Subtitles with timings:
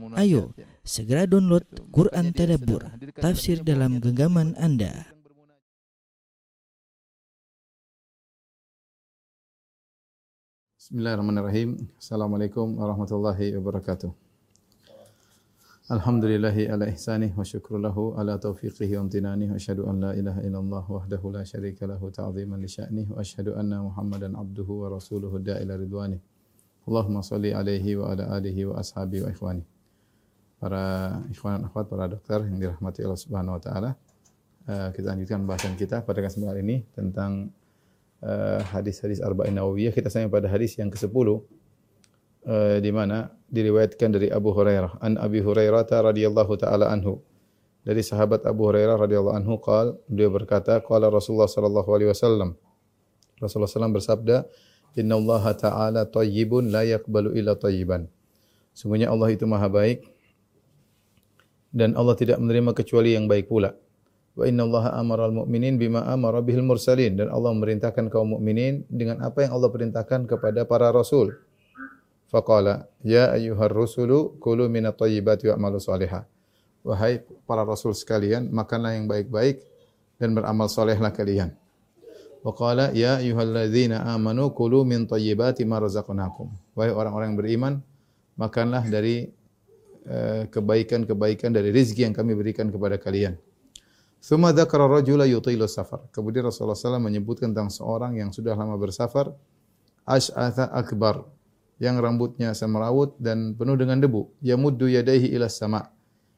[0.00, 0.56] Ayo,
[0.88, 2.80] segera download Quran Tadabbur,
[3.20, 5.04] tafsir dalam genggaman Anda.
[10.80, 11.92] Bismillahirrahmanirrahim.
[12.00, 14.08] Assalamualaikum warahmatullahi wabarakatuh.
[15.92, 20.40] Alhamdulillahi ala ihsanih wa syukru lahu ala taufiqihi wa amtinanih wa asyhadu an la ilaha
[20.40, 25.36] illallah wahdahu la syarika lahu ta'ziman li sya'nih wa asyhadu anna Muhammadan abduhu wa rasuluhu
[25.36, 26.24] da'ila ridwanih.
[26.88, 29.81] Allahumma salli alaihi wa ala alihi wa ashabihi wa ikhwani.
[30.62, 33.90] Para ikhwan dan akhwat, para dokter yang dirahmati Allah Subhanahu wa taala.
[34.62, 37.50] Uh, kita lanjutkan bahasan kita pada kesempatan ini tentang
[38.22, 39.90] uh, hadis-hadis arba'in nawawiyah.
[39.90, 45.42] Kita sampai pada hadis yang ke-10 uh, di mana diriwayatkan dari Abu Hurairah an Abi
[45.42, 47.18] Hurairah radhiyallahu taala anhu.
[47.82, 52.54] Dari sahabat Abu Hurairah radhiyallahu anhu qal beliau berkata qala Rasulullah sallallahu alaihi wasallam
[53.42, 54.46] Rasulullah SAW bersabda
[54.94, 58.06] Inna Allah Ta'ala tayyibun la yakbalu illa tayyiban.
[58.70, 60.06] Sungguhnya Allah itu maha baik
[61.72, 63.72] dan Allah tidak menerima kecuali yang baik pula.
[64.32, 67.16] Wa inna Allah amara al-mu'minin bima amara bihil mursalin.
[67.16, 71.36] Dan Allah memerintahkan kaum mukminin dengan apa yang Allah perintahkan kepada para rasul.
[72.32, 76.24] Faqala, Ya ayyuhar rusulu, kulu minat tayyibati wa'malu salihah.
[76.80, 79.60] Wahai para rasul sekalian, makanlah yang baik-baik
[80.16, 81.52] dan beramal solehlah kalian.
[82.42, 86.50] Wa qala ya ayyuhalladzina amanu kulu min thayyibati ma razaqnakum.
[86.72, 87.72] Wahai orang-orang yang beriman,
[88.40, 89.28] makanlah dari
[90.50, 93.38] kebaikan-kebaikan dari rezeki yang kami berikan kepada kalian.
[94.22, 96.06] Thumma dzakara rajula yutilu safar.
[96.14, 99.34] Kemudian Rasulullah SAW menyebutkan tentang seorang yang sudah lama bersafar,
[100.06, 101.26] ash'atha akbar,
[101.82, 105.90] yang rambutnya semerawut dan penuh dengan debu, yamuddu yadaihi ila sama,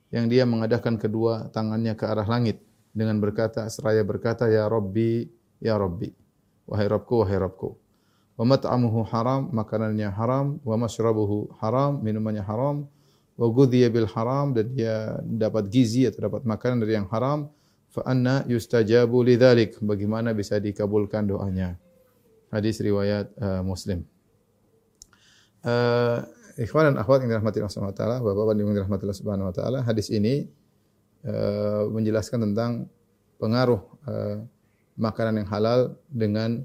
[0.08, 2.64] yang dia mengadakan kedua tangannya ke arah langit
[2.96, 5.28] dengan berkata seraya berkata ya Rabbi
[5.60, 6.08] ya Rabbi.
[6.64, 7.76] Wahai Rabbku, wahai Rabbku.
[8.40, 12.88] Wa mat'amuhu haram, makanannya haram, wa mashrabuhu haram, minumannya haram,
[13.34, 17.50] wa ghudhiya bil haram dan dia dapat gizi atau dapat makanan dari yang haram,
[17.91, 19.78] fa anna yustajabu lidzalik?
[19.82, 21.75] Bagaimana bisa dikabulkan doanya?
[22.54, 24.06] Hadis riwayat uh, Muslim.
[25.64, 26.22] Uh,
[26.60, 29.54] ikhwan dan akhwat yang dirahmati Allah Subhanahu wa taala, Bapak-bapak yang dirahmati Allah Subhanahu wa
[29.54, 30.47] taala, hadis ini
[31.26, 32.86] uh, menjelaskan tentang
[33.42, 34.38] pengaruh uh,
[34.94, 36.62] makanan yang halal dengan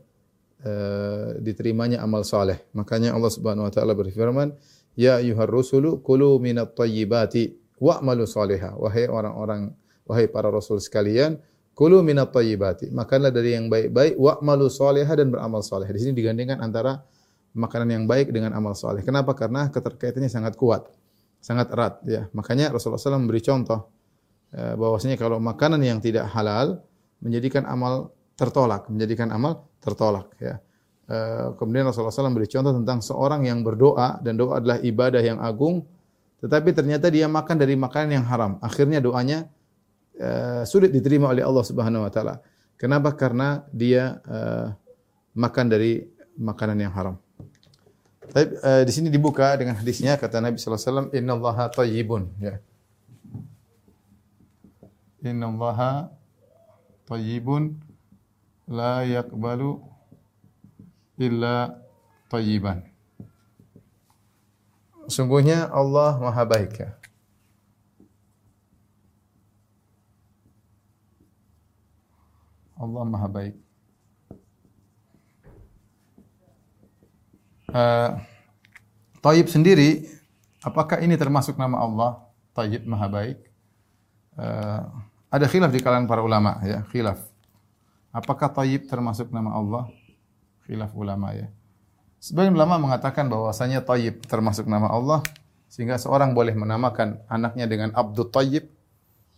[0.61, 2.61] uh, diterimanya amal saleh.
[2.77, 4.53] Makanya Allah Subhanahu wa taala berfirman,
[4.99, 9.71] "Ya ayyuhar rusulu kulu minat thayyibati wa'malu salihah." Wahai orang-orang,
[10.03, 11.39] wahai para rasul sekalian,
[11.71, 12.91] kulu minat thayyibati.
[12.91, 15.87] Makanlah dari yang baik-baik, wa'malu salihah dan beramal saleh.
[15.87, 16.99] Di sini digandingkan antara
[17.55, 19.01] makanan yang baik dengan amal saleh.
[19.01, 19.33] Kenapa?
[19.33, 20.91] Karena keterkaitannya sangat kuat,
[21.41, 22.27] sangat erat ya.
[22.35, 23.89] Makanya Rasulullah SAW memberi contoh
[24.53, 26.83] eh, bahwasanya kalau makanan yang tidak halal
[27.23, 30.61] menjadikan amal tertolak, menjadikan amal tertolak ya.
[31.09, 35.41] Uh, kemudian Rasulullah SAW beri contoh tentang seorang yang berdoa dan doa adalah ibadah yang
[35.41, 35.81] agung,
[36.37, 38.61] tetapi ternyata dia makan dari makanan yang haram.
[38.61, 39.49] Akhirnya doanya
[40.21, 42.35] uh, sulit diterima oleh Allah Subhanahu Wa Taala.
[42.77, 43.17] Kenapa?
[43.17, 44.69] Karena dia uh,
[45.33, 46.05] makan dari
[46.37, 47.17] makanan yang haram.
[48.29, 52.55] Tapi uh, di sini dibuka dengan hadisnya kata Nabi sallallahu alaihi wasallam innallaha thayyibun ya.
[55.25, 56.13] Innallaha
[57.09, 57.81] thayyibun
[58.69, 59.81] la yakbalu
[61.19, 61.75] illa
[62.31, 62.87] tayyiban.
[65.11, 66.89] Sungguhnya Allah Maha baik ya.
[72.79, 73.55] Allah Maha baik.
[77.69, 78.17] Uh,
[79.19, 80.07] Tayyib sendiri,
[80.63, 82.23] apakah ini termasuk nama Allah?
[82.55, 83.37] Tayyib Maha baik.
[84.39, 84.87] Uh,
[85.27, 87.19] ada khilaf di kalangan para ulama ya, khilaf.
[88.15, 89.91] Apakah Tayyib termasuk nama Allah?
[90.69, 91.49] Khilaf ulama ya.
[92.21, 95.25] Sebagian ulama mengatakan bahwasanya Tayyib termasuk nama Allah
[95.65, 98.69] sehingga seorang boleh menamakan anaknya dengan Abdul Tayyib.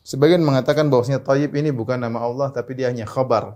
[0.04, 3.56] Sebagian mengatakan bahwasanya Tayyib ini bukan nama Allah tapi dia hanya khabar.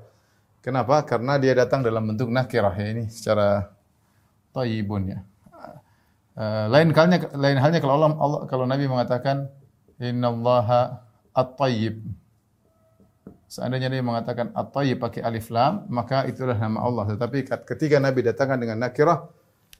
[0.64, 1.04] Kenapa?
[1.04, 3.68] Karena dia datang dalam bentuk nakirah ya ini secara
[4.56, 5.20] Tayyibun ya.
[6.36, 9.52] Uh, lain halnya lain halnya kalau Allah, Allah kalau Nabi mengatakan
[10.00, 11.04] innallaha
[11.36, 12.00] at-tayyib
[13.56, 17.16] Seandainya dia mengatakan at-tayyib pakai alif lam, maka itulah nama Allah.
[17.16, 19.32] Tetapi ketika Nabi datangkan dengan nakirah,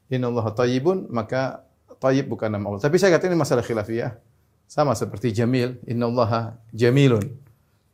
[0.08, 1.68] innallaha tayyibun, maka
[2.00, 2.80] tayyib bukan nama Allah.
[2.80, 4.16] Tapi saya katakan ini masalah khilafiyah.
[4.64, 7.36] Sama seperti jamil, innallaha jamilun.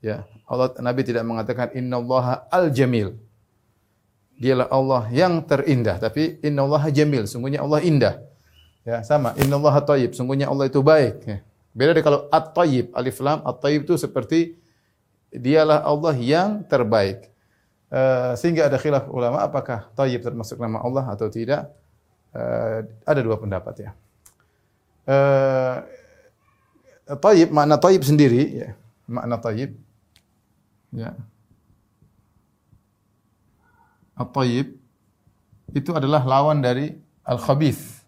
[0.05, 3.17] Ya, Allah Nabi tidak mengatakan innallaha al-jamil.
[4.37, 8.21] Dialah Allah yang terindah, tapi innallaha jamil, sungguhnya Allah indah.
[8.85, 11.25] Ya, sama, innallaha tayyib, sungguhnya Allah itu baik.
[11.25, 11.41] Ya.
[11.73, 14.60] Beda dari kalau at-tayyib, alif lam, at-tayyib itu seperti
[15.31, 17.31] dialah Allah yang terbaik.
[17.91, 21.71] Uh, sehingga ada khilaf ulama apakah tayyib termasuk nama Allah atau tidak.
[22.31, 23.91] Uh, ada dua pendapat ya.
[25.03, 25.83] Uh,
[27.19, 28.69] tayyib makna tayyib sendiri ya.
[29.07, 29.75] Makna tayyib
[30.95, 31.15] ya.
[34.15, 34.77] At-tayyib
[35.71, 36.93] itu adalah lawan dari
[37.25, 38.03] al-khabith.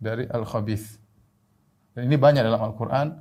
[0.00, 0.98] Dari al-khabith.
[1.92, 3.20] Dan ini banyak dalam Al-Qur'an.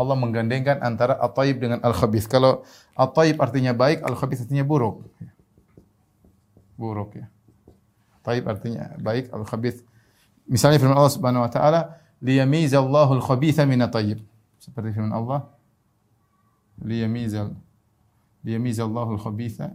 [0.00, 2.24] Allah menggandengkan antara at-tayyib dengan al-khabith.
[2.24, 2.64] Kalau
[2.96, 5.04] at-tayyib artinya baik, al-khabith artinya buruk.
[6.80, 7.28] Buruk ya.
[8.24, 9.84] Tayyib artinya baik, al-khabith.
[10.48, 11.80] Misalnya firman Allah Subhanahu wa taala,
[12.24, 14.24] liyamizallahu al-khabitha min at-tayyib.
[14.56, 15.44] Seperti firman Allah,
[16.80, 17.52] liyamizal
[18.40, 19.72] liyamizallahu al-khabitha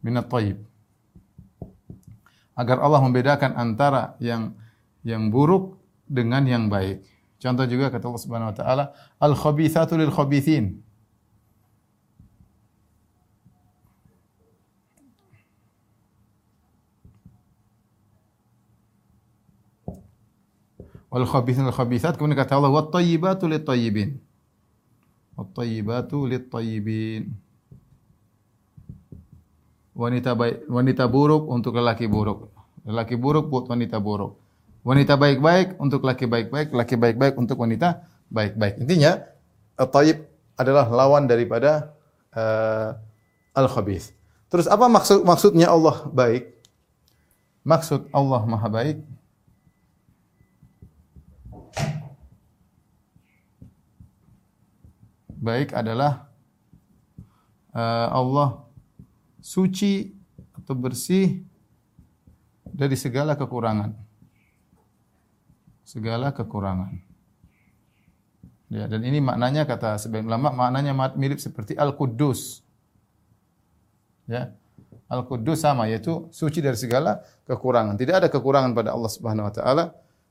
[0.00, 0.73] min at-tayyib.
[2.54, 4.54] Agar Allah membedakan antara yang
[5.02, 7.02] yang buruk dengan yang baik.
[7.42, 8.84] Contoh juga kata Allah Subhanahu wa taala,
[9.20, 10.84] al-khabithatu lil khabithin.
[21.14, 24.18] wal khabithun al khabithat kemudian kata Allah wat tayyibatu lit tayyibin
[25.38, 27.38] wat tayyibatu lit tayyibin
[29.94, 32.50] wanita baik wanita buruk untuk lelaki buruk.
[32.84, 34.36] Lelaki buruk buat wanita buruk.
[34.84, 38.84] Wanita baik-baik untuk laki baik-baik laki baik-baik untuk wanita baik-baik.
[38.84, 39.24] Intinya
[39.80, 40.28] at-tayyib
[40.60, 41.96] adalah lawan daripada
[42.36, 42.92] uh,
[43.56, 44.12] al-khabith.
[44.52, 46.52] Terus apa maksud maksudnya Allah baik?
[47.64, 48.98] Maksud Allah maha baik.
[55.40, 56.28] Baik adalah
[57.72, 58.63] uh, Allah
[59.44, 60.08] suci
[60.56, 61.44] atau bersih
[62.64, 63.92] dari segala kekurangan.
[65.84, 66.96] Segala kekurangan.
[68.72, 72.64] Ya, dan ini maknanya kata sebagian ulama maknanya mirip seperti Al-Quddus.
[74.24, 74.56] Ya.
[75.12, 78.00] Al-Quddus sama yaitu suci dari segala kekurangan.
[78.00, 79.84] Tidak ada kekurangan pada Allah Subhanahu wa taala.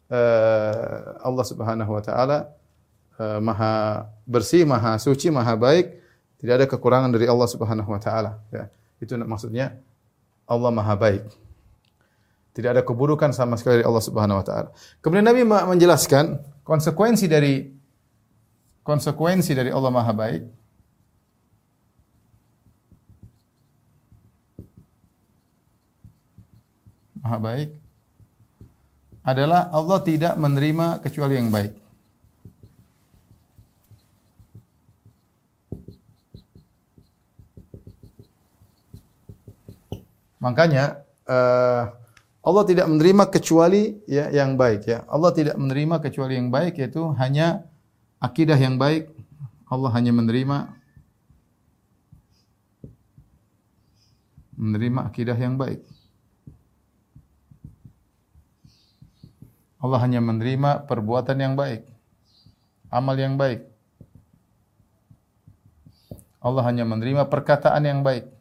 [0.10, 2.38] Uh, Allah Subhanahu wa taala
[3.22, 6.02] uh, maha bersih, maha suci, maha baik.
[6.42, 8.68] Tidak ada kekurangan dari Allah Subhanahu wa taala, ya.
[9.04, 9.76] Itu maksudnya
[10.48, 11.28] Allah maha baik.
[12.56, 14.70] Tidak ada keburukan sama sekali dari Allah Subhanahu wa taala.
[15.04, 17.68] Kemudian Nabi menjelaskan konsekuensi dari
[18.88, 20.44] konsekuensi dari Allah maha baik.
[27.24, 27.70] Maha baik
[29.24, 31.83] adalah Allah tidak menerima kecuali yang baik.
[40.44, 41.96] Makanya uh,
[42.44, 45.08] Allah tidak menerima kecuali ya yang baik ya.
[45.08, 47.64] Allah tidak menerima kecuali yang baik yaitu hanya
[48.20, 49.08] akidah yang baik.
[49.72, 50.68] Allah hanya menerima
[54.60, 55.80] menerima akidah yang baik.
[59.80, 61.84] Allah hanya menerima perbuatan yang baik,
[62.88, 63.68] amal yang baik.
[66.40, 68.33] Allah hanya menerima perkataan yang baik.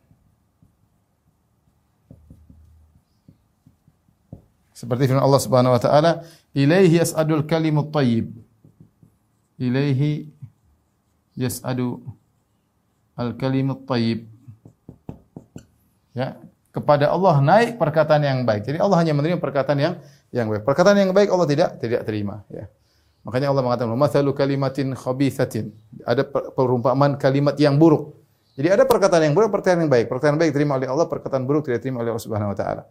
[4.83, 8.35] Seperti firman Allah Subhanahu wa taala, "Ilaihi yas'adul kalimut thayyib."
[9.63, 10.27] Ilaihi
[11.39, 12.03] yas'adu
[13.15, 14.27] al-kalimut thayyib.
[16.19, 16.35] Ya,
[16.75, 18.67] kepada Allah naik perkataan yang baik.
[18.67, 19.95] Jadi Allah hanya menerima perkataan yang
[20.35, 20.67] yang baik.
[20.67, 22.67] Perkataan yang baik Allah tidak tidak terima, ya.
[23.23, 25.71] Makanya Allah mengatakan, "Mathalu kalimatin khabithatin."
[26.03, 28.19] Ada perumpamaan kalimat yang buruk.
[28.59, 30.11] Jadi ada perkataan yang buruk, perkataan yang baik.
[30.11, 32.83] Perkataan yang baik terima oleh Allah, perkataan buruk tidak terima oleh Allah Subhanahu wa taala.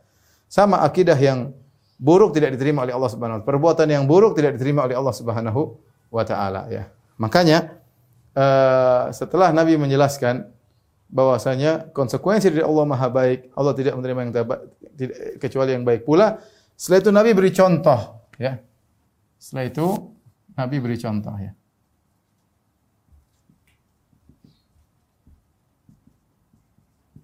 [0.47, 1.51] Sama akidah yang
[2.01, 3.49] buruk tidak diterima oleh Allah Subhanahu wa taala.
[3.53, 5.61] Perbuatan yang buruk tidak diterima oleh Allah Subhanahu
[6.09, 6.89] wa taala ya.
[7.21, 7.77] Makanya
[8.33, 10.49] uh, setelah Nabi menjelaskan
[11.13, 14.47] bahwasanya konsekuensi dari Allah Maha baik, Allah tidak menerima yang tidak,
[15.37, 16.41] kecuali yang baik pula.
[16.73, 18.01] Setelah itu Nabi beri contoh
[18.41, 18.57] ya.
[19.37, 19.85] Setelah itu
[20.57, 21.53] Nabi beri contoh ya.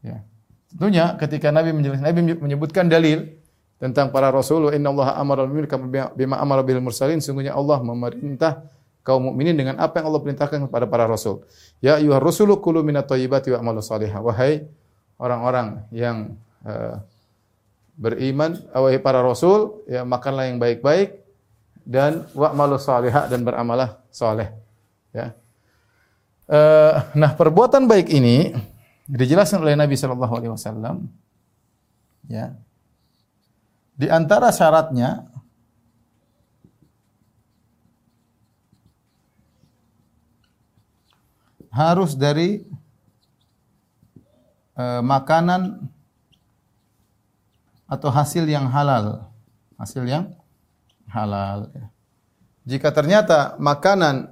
[0.06, 0.18] Ya.
[0.70, 3.42] Tentunya ketika Nabi menjelaskan Nabi menyebutkan dalil
[3.78, 5.54] tentang para rasul inna Allah amara al
[6.14, 7.22] bima amara bil mursalin.
[7.22, 8.66] Sungguhnya Allah memerintah
[9.06, 11.46] kaum mukminin dengan apa yang Allah perintahkan kepada para rasul.
[11.80, 14.20] Ya ayyuhar rusulu kulu minat thayyibati wa amalu salihah.
[14.20, 14.68] Wahai
[15.22, 17.00] orang-orang yang uh,
[17.98, 21.26] beriman wahai para rasul ya makanlah yang baik-baik
[21.88, 24.52] dan wa'malu salihah dan beramalah saleh
[25.16, 25.34] ya.
[26.48, 28.52] Uh, nah perbuatan baik ini
[29.08, 31.08] dijelaskan oleh Nabi sallallahu alaihi wasallam
[32.28, 32.56] ya
[33.98, 35.26] di antara syaratnya
[41.74, 42.62] harus dari
[44.78, 45.82] e, makanan
[47.90, 49.34] atau hasil yang halal.
[49.78, 50.34] hasil yang
[51.10, 51.70] halal.
[51.74, 51.86] ya.
[52.66, 54.30] Jika ternyata makanan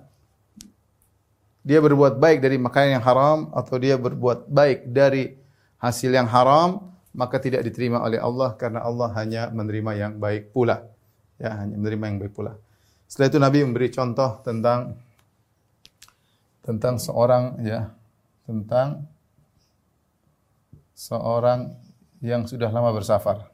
[1.66, 5.34] dia berbuat baik dari makanan yang haram atau dia berbuat baik dari
[5.82, 10.84] hasil yang haram, maka tidak diterima oleh Allah karena Allah hanya menerima yang baik pula.
[11.40, 12.60] Ya, hanya menerima yang baik pula.
[13.08, 15.00] Setelah itu Nabi memberi contoh tentang
[16.60, 17.88] tentang seorang ya,
[18.44, 19.08] tentang
[20.92, 21.72] seorang
[22.20, 23.48] yang sudah lama bersafar.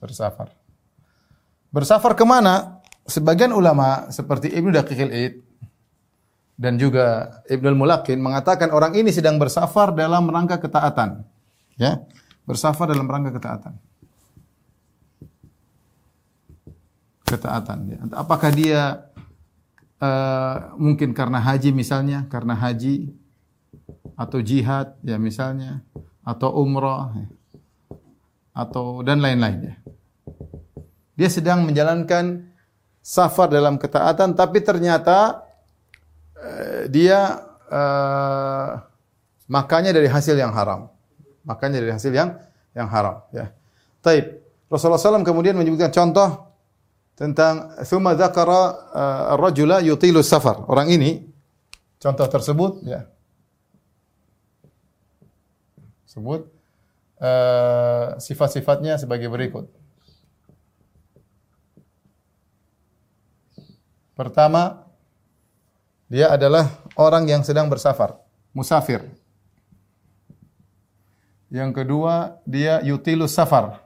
[0.00, 0.52] Bersafar.
[1.72, 2.80] Bersafar ke mana?
[3.06, 5.45] Sebagian ulama seperti Ibnu Daqiqil Id
[6.56, 11.20] dan juga Ibnu Mulakin mengatakan orang ini sedang bersafar dalam rangka ketaatan.
[11.76, 12.00] Ya,
[12.48, 13.76] bersafar dalam rangka ketaatan.
[17.28, 17.78] Ketaatan.
[17.92, 17.98] Ya.
[18.16, 18.82] Apakah dia
[20.00, 23.12] uh, mungkin karena haji misalnya, karena haji
[24.16, 25.84] atau jihad ya misalnya,
[26.24, 27.28] atau umrah ya.
[28.56, 29.76] atau dan lain-lain ya.
[31.20, 32.48] Dia sedang menjalankan
[33.04, 35.45] safar dalam ketaatan tapi ternyata
[36.92, 38.82] dia uh,
[39.50, 40.90] makannya dari hasil yang haram.
[41.46, 42.36] Makannya dari hasil yang
[42.74, 43.54] yang haram ya.
[44.02, 44.42] Taib.
[44.66, 46.50] Rasulullah SAW kemudian menyebutkan contoh
[47.14, 48.60] tentang thumma dzakara
[48.92, 50.66] uh, ar-rajula yutilu safar.
[50.66, 51.22] Orang ini
[52.02, 53.06] contoh tersebut ya.
[56.10, 56.50] Sebut
[57.22, 59.70] uh, sifat-sifatnya sebagai berikut.
[64.16, 64.85] Pertama,
[66.06, 68.14] dia adalah orang yang sedang bersafar,
[68.54, 69.02] musafir.
[71.50, 73.82] Yang kedua, dia yutilu safar.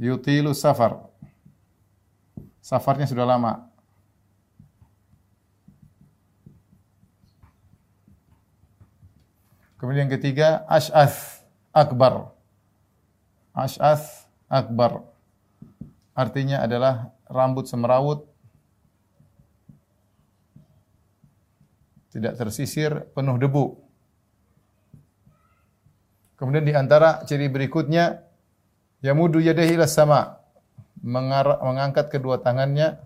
[0.00, 1.04] Yutilu safar.
[2.64, 3.68] Safarnya sudah lama.
[9.76, 12.32] Kemudian yang ketiga, ash'ath akbar.
[13.52, 15.04] Ash'ath akbar.
[16.16, 18.24] Artinya adalah rambut semerawut,
[22.14, 23.74] tidak tersisir, penuh debu.
[26.38, 28.22] Kemudian di antara ciri berikutnya,
[29.02, 30.38] yamudu yadahi ila sama,
[31.02, 33.02] mengangkat kedua tangannya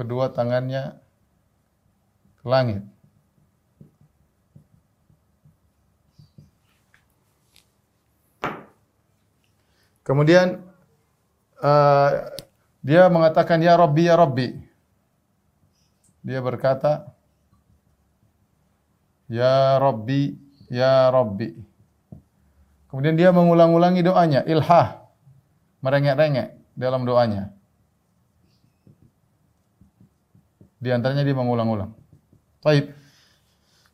[0.00, 0.96] kedua tangannya
[2.40, 2.80] ke langit.
[10.00, 10.64] Kemudian
[11.60, 12.10] uh,
[12.80, 14.69] dia mengatakan ya Rabbi ya Rabbi.
[16.20, 17.08] Dia berkata
[19.30, 20.36] ya Rabbi
[20.70, 21.50] ya Rabbi.
[22.90, 25.06] Kemudian dia mengulang-ulangi doanya, ilhah,
[25.78, 27.54] merengek-rengek dalam doanya.
[30.80, 31.92] Di antaranya dia mengulang-ulang.
[32.64, 32.90] Baik.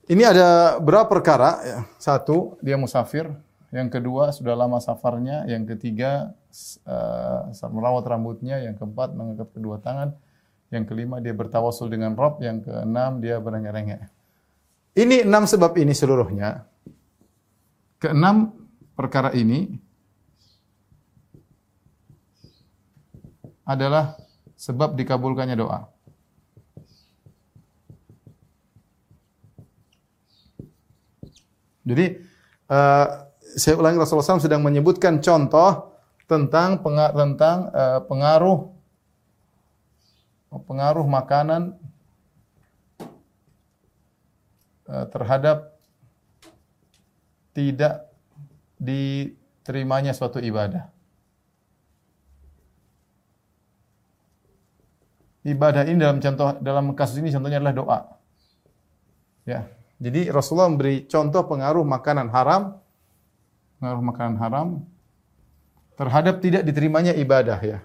[0.07, 1.51] Ini ada berapa perkara?
[1.67, 1.79] Ya.
[1.99, 3.27] Satu, dia musafir.
[3.75, 5.45] Yang kedua, sudah lama safarnya.
[5.51, 6.31] Yang ketiga,
[6.87, 8.63] uh, merawat rambutnya.
[8.63, 10.15] Yang keempat, mengangkat kedua tangan.
[10.71, 12.43] Yang kelima, dia bertawasul dengan Rob.
[12.43, 14.11] Yang keenam, dia berengek-rengek.
[14.97, 16.65] Ini enam sebab ini seluruhnya.
[18.01, 18.57] Keenam
[18.97, 19.77] perkara ini
[23.67, 24.17] adalah
[24.57, 25.91] sebab dikabulkannya doa.
[31.87, 32.19] Jadi
[32.73, 33.07] uh,
[33.55, 35.95] saya ulangi Rasulullah SAW sedang menyebutkan contoh
[36.27, 36.83] tentang
[37.15, 38.76] tentang uh, pengaruh
[40.65, 41.77] pengaruh makanan
[44.89, 45.77] uh, terhadap
[47.57, 48.09] tidak
[48.77, 50.93] diterimanya suatu ibadah.
[55.47, 58.01] Ibadah ini dalam contoh dalam kasus ini contohnya adalah doa.
[59.47, 59.71] Ya.
[59.97, 62.77] Jadi Rasulullah memberi contoh pengaruh makanan haram,
[63.81, 64.69] pengaruh makanan haram
[65.97, 67.79] terhadap tidak diterimanya ibadah ya.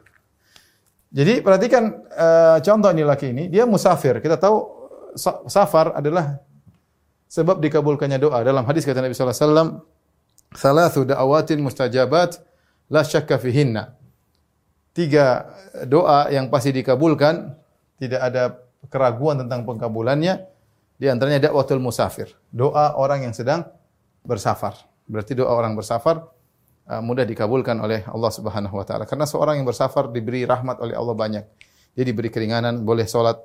[1.12, 4.24] Jadi perhatikan uh, contoh ini laki ini, dia musafir.
[4.24, 4.64] Kita tahu
[5.52, 6.40] safar adalah
[7.28, 8.40] sebab dikabulkannya doa.
[8.48, 9.70] Dalam hadis kata Nabi sallallahu alaihi wasallam,
[10.56, 12.40] "Thalathu da'awatin mustajabat
[12.88, 14.00] la syakka fihinna."
[14.96, 15.52] Tiga
[15.88, 17.60] doa yang pasti dikabulkan,
[18.00, 18.44] tidak ada
[18.88, 20.48] keraguan tentang pengkabulannya.
[20.96, 23.68] Di antaranya dakwatul musafir, doa orang yang sedang
[24.24, 24.80] bersafar.
[25.12, 26.24] Berarti doa orang bersafar
[27.00, 29.08] mudah dikabulkan oleh Allah Subhanahu wa taala.
[29.08, 31.46] Karena seorang yang bersafar diberi rahmat oleh Allah banyak.
[31.96, 33.40] Dia diberi keringanan, boleh salat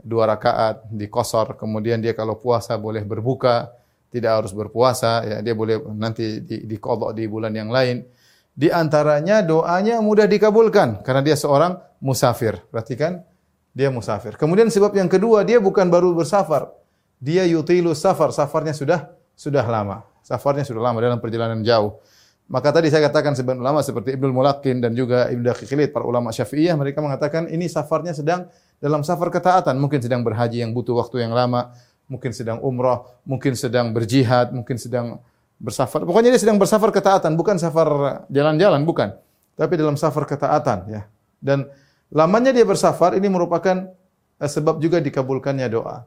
[0.00, 3.72] dua rakaat, dikosor, kemudian dia kalau puasa boleh berbuka,
[4.12, 8.04] tidak harus berpuasa, ya dia boleh nanti di, di di bulan yang lain.
[8.56, 12.56] Di antaranya doanya mudah dikabulkan karena dia seorang musafir.
[12.72, 13.20] Perhatikan,
[13.76, 14.40] dia musafir.
[14.40, 16.72] Kemudian sebab yang kedua, dia bukan baru bersafar,
[17.20, 20.04] dia yutilu safar, safarnya sudah sudah lama.
[20.24, 22.00] Safarnya sudah lama dalam perjalanan jauh.
[22.46, 26.30] Maka tadi saya katakan sebagian ulama seperti Ibnu Mulakin dan juga Ibnu Daqiqilid, para ulama
[26.30, 28.46] Syafi'iyah, mereka mengatakan ini safarnya sedang
[28.78, 31.74] dalam safar ketaatan, mungkin sedang berhaji yang butuh waktu yang lama,
[32.06, 35.18] mungkin sedang umrah, mungkin sedang berjihad, mungkin sedang
[35.58, 36.06] bersafar.
[36.06, 39.18] Pokoknya dia sedang bersafar ketaatan, bukan safar jalan-jalan, bukan.
[39.58, 41.02] Tapi dalam safar ketaatan, ya.
[41.42, 41.66] Dan
[42.14, 43.90] lamanya dia bersafar ini merupakan
[44.38, 46.06] eh, sebab juga dikabulkannya doa.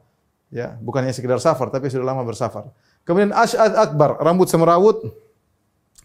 [0.50, 2.72] Ya, bukannya sekedar safar, tapi sudah lama bersafar.
[3.06, 4.98] Kemudian Ash'ad Akbar, rambut semerawut,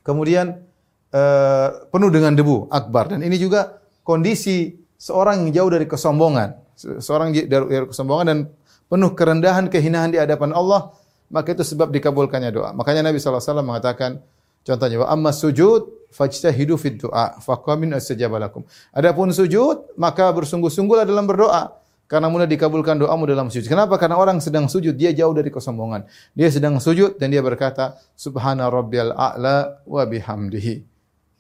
[0.05, 0.61] kemudian
[1.09, 7.33] uh, penuh dengan debu akbar dan ini juga kondisi seorang yang jauh dari kesombongan, seorang
[7.33, 8.39] dari kesombongan dan
[8.85, 10.93] penuh kerendahan kehinaan di hadapan Allah,
[11.33, 12.69] maka itu sebab dikabulkannya doa.
[12.71, 14.21] Makanya Nabi SAW mengatakan,
[14.61, 18.63] contohnya, wa amma sujud fajtahidu fid du'a faqamin astajabalakum.
[18.93, 21.84] Adapun sujud, maka bersungguh-sungguhlah dalam berdoa.
[22.05, 23.65] Karena mudah dikabulkan doamu dalam sujud.
[23.65, 23.97] Kenapa?
[23.97, 26.05] Karena orang sedang sujud, dia jauh dari kesombongan.
[26.37, 30.85] Dia sedang sujud dan dia berkata, Subhana rabbiyal a'la wa bihamdihi.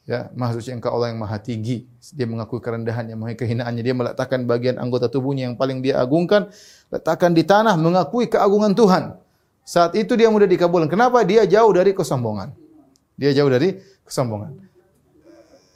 [0.05, 1.85] Ya, maha suci engkau Allah yang maha tinggi.
[2.13, 3.81] Dia mengakui kerendahannya, maha kehinaannya.
[3.81, 6.49] Dia meletakkan bagian anggota tubuhnya yang paling dia agungkan,
[6.89, 9.17] letakkan di tanah, mengakui keagungan Tuhan.
[9.65, 10.89] Saat itu dia mudah dikabulkan.
[10.89, 11.21] Kenapa?
[11.25, 12.53] Dia jauh dari kesombongan.
[13.17, 14.65] Dia jauh dari kesombongan.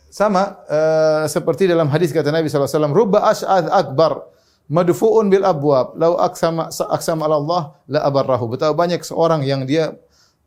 [0.09, 4.29] Sama uh, seperti dalam hadis kata Nabi SAW, Rubba ash'ad akbar
[4.69, 5.97] madfu'un bil abwab.
[5.97, 8.55] Lau aksama aksama Allah la abarrahu.
[8.55, 9.97] Betapa banyak seorang yang dia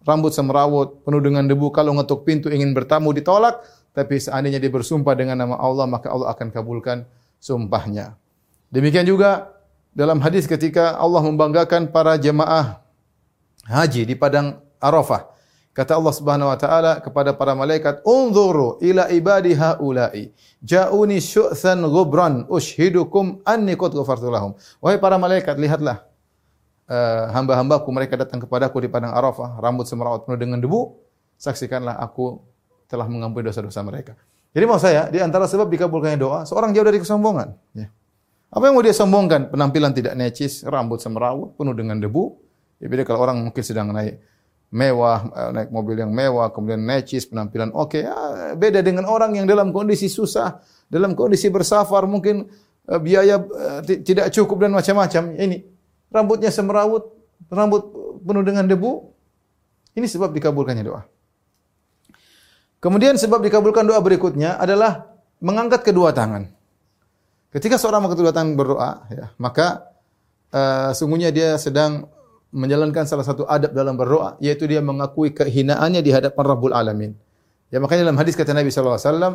[0.06, 3.62] rambut semerawut penuh dengan debu kalau ngetuk pintu ingin bertamu ditolak
[3.92, 7.04] tapi seandainya dia bersumpah dengan nama Allah maka Allah akan kabulkan
[7.38, 8.16] sumpahnya.
[8.72, 9.52] Demikian juga
[9.92, 12.80] dalam hadis ketika Allah membanggakan para jemaah
[13.68, 15.31] haji di padang Arafah
[15.72, 20.28] Kata Allah Subhanahu wa taala kepada para malaikat, "Unzuru ila ibadi haula'i.
[20.60, 24.52] Ja'uni syu'than ghubran ushidukum anni qad ghafartu lahum."
[24.84, 26.04] Wahai para malaikat, lihatlah
[26.92, 30.92] uh, hamba-hambaku mereka datang kepadaku di padang Arafah, rambut semerawut penuh dengan debu.
[31.40, 32.44] Saksikanlah aku
[32.84, 34.12] telah mengampuni dosa-dosa mereka.
[34.52, 37.56] Jadi mau saya, di antara sebab dikabulkannya doa, seorang jauh dari kesombongan.
[37.72, 37.88] Ya.
[38.52, 39.48] Apa yang mau dia sombongkan?
[39.48, 42.36] Penampilan tidak necis, rambut semerawut, penuh dengan debu.
[42.76, 44.20] Ya beda kalau orang mungkin sedang naik
[44.72, 48.00] mewah, eh, naik mobil yang mewah, kemudian necis, penampilan oke.
[48.00, 48.08] Okay.
[48.08, 52.48] Ya, beda dengan orang yang dalam kondisi susah, dalam kondisi bersafar, mungkin
[52.88, 55.36] uh, biaya uh, tidak cukup dan macam-macam.
[55.36, 55.56] Ini
[56.08, 57.04] rambutnya semerawut,
[57.52, 57.82] rambut
[58.24, 59.12] penuh dengan debu.
[59.92, 61.04] Ini sebab dikabulkannya doa.
[62.80, 65.04] Kemudian sebab dikabulkan doa berikutnya adalah
[65.44, 66.48] mengangkat kedua tangan.
[67.52, 69.92] Ketika seorang mengangkat kedua tangan berdoa, ya, maka
[70.48, 72.08] uh, sungguhnya dia sedang
[72.52, 77.16] menjalankan salah satu adab dalam berdoa yaitu dia mengakui kehinaannya di hadapan Rabbul Alamin.
[77.72, 79.34] Ya makanya dalam hadis kata Nabi sallallahu alaihi wasallam,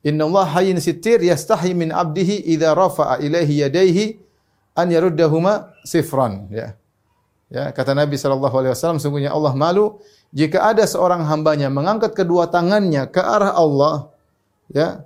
[0.00, 4.04] "Inna Allah hayyin sittir yastahi min 'abdihi idza rafa'a ilaihi yadayhi
[4.72, 6.80] an yaruddahuma sifran." Ya.
[7.52, 10.00] Ya, kata Nabi sallallahu alaihi wasallam, sungguhnya Allah malu
[10.32, 14.10] jika ada seorang hambanya mengangkat kedua tangannya ke arah Allah,
[14.72, 15.04] ya,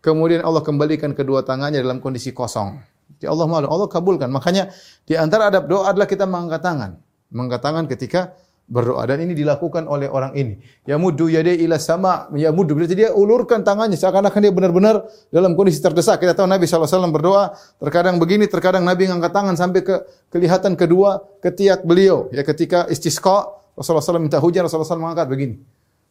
[0.00, 2.93] kemudian Allah kembalikan kedua tangannya dalam kondisi kosong.
[3.20, 4.30] Ya Allah malu, Allah kabulkan.
[4.30, 4.72] Makanya
[5.04, 6.90] di antara adab doa adalah kita mengangkat tangan.
[7.34, 8.20] Mengangkat tangan ketika
[8.64, 10.56] berdoa dan ini dilakukan oleh orang ini.
[10.88, 15.52] Ya muddu yadai ila sama, ya muddu berarti dia ulurkan tangannya seakan-akan dia benar-benar dalam
[15.52, 16.16] kondisi terdesak.
[16.16, 19.96] Kita tahu Nabi SAW berdoa, terkadang begini, terkadang Nabi mengangkat tangan sampai ke
[20.32, 22.32] kelihatan kedua ketiak beliau.
[22.32, 25.56] Ya ketika istisqa, Rasulullah SAW minta hujan, Rasulullah SAW mengangkat begini.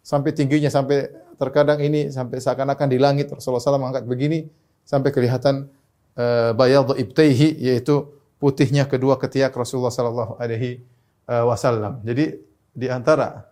[0.04, 4.46] Sampai tingginya, sampai terkadang ini, sampai seakan-akan di langit, Rasulullah SAW mengangkat begini,
[4.86, 5.72] sampai kelihatan
[6.18, 10.84] uh, bayad ibtaihi yaitu putihnya kedua ketiak Rasulullah sallallahu alaihi
[11.32, 12.04] eh, wasallam.
[12.04, 12.36] Jadi
[12.76, 13.48] di antara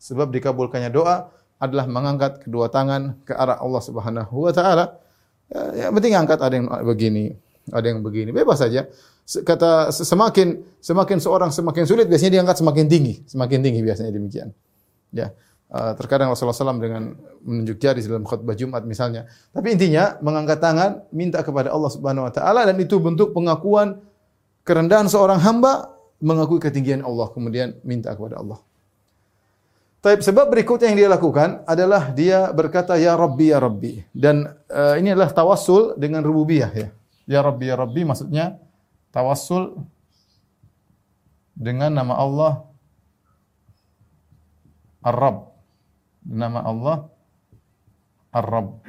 [0.00, 1.28] sebab dikabulkannya doa
[1.60, 4.96] adalah mengangkat kedua tangan ke arah Allah Subhanahu wa taala.
[5.52, 7.36] Ya, yang penting angkat ada yang begini,
[7.68, 8.32] ada yang begini.
[8.32, 8.88] Bebas saja.
[9.24, 14.48] Kata semakin semakin seorang semakin sulit biasanya diangkat semakin tinggi, semakin tinggi biasanya demikian.
[15.12, 15.36] Ya.
[15.64, 19.26] Uh, terkadang Rasulullah SAW dengan menunjuk jari dalam khutbah Jumat misalnya.
[19.50, 23.98] Tapi intinya mengangkat tangan minta kepada Allah Subhanahu wa taala dan itu bentuk pengakuan
[24.62, 25.90] kerendahan seorang hamba
[26.22, 28.60] mengakui ketinggian Allah kemudian minta kepada Allah.
[30.04, 35.00] Tapi sebab berikutnya yang dia lakukan adalah dia berkata ya Rabbi ya Rabbi dan uh,
[35.00, 36.88] ini adalah tawassul dengan rububiyah ya.
[37.24, 38.60] Ya Rabbi ya Rabbi maksudnya
[39.16, 39.80] tawassul
[41.56, 42.52] dengan nama Allah
[45.00, 45.53] Ar-Rabb
[46.24, 46.96] nama Allah
[48.34, 48.82] Ar-Rabb.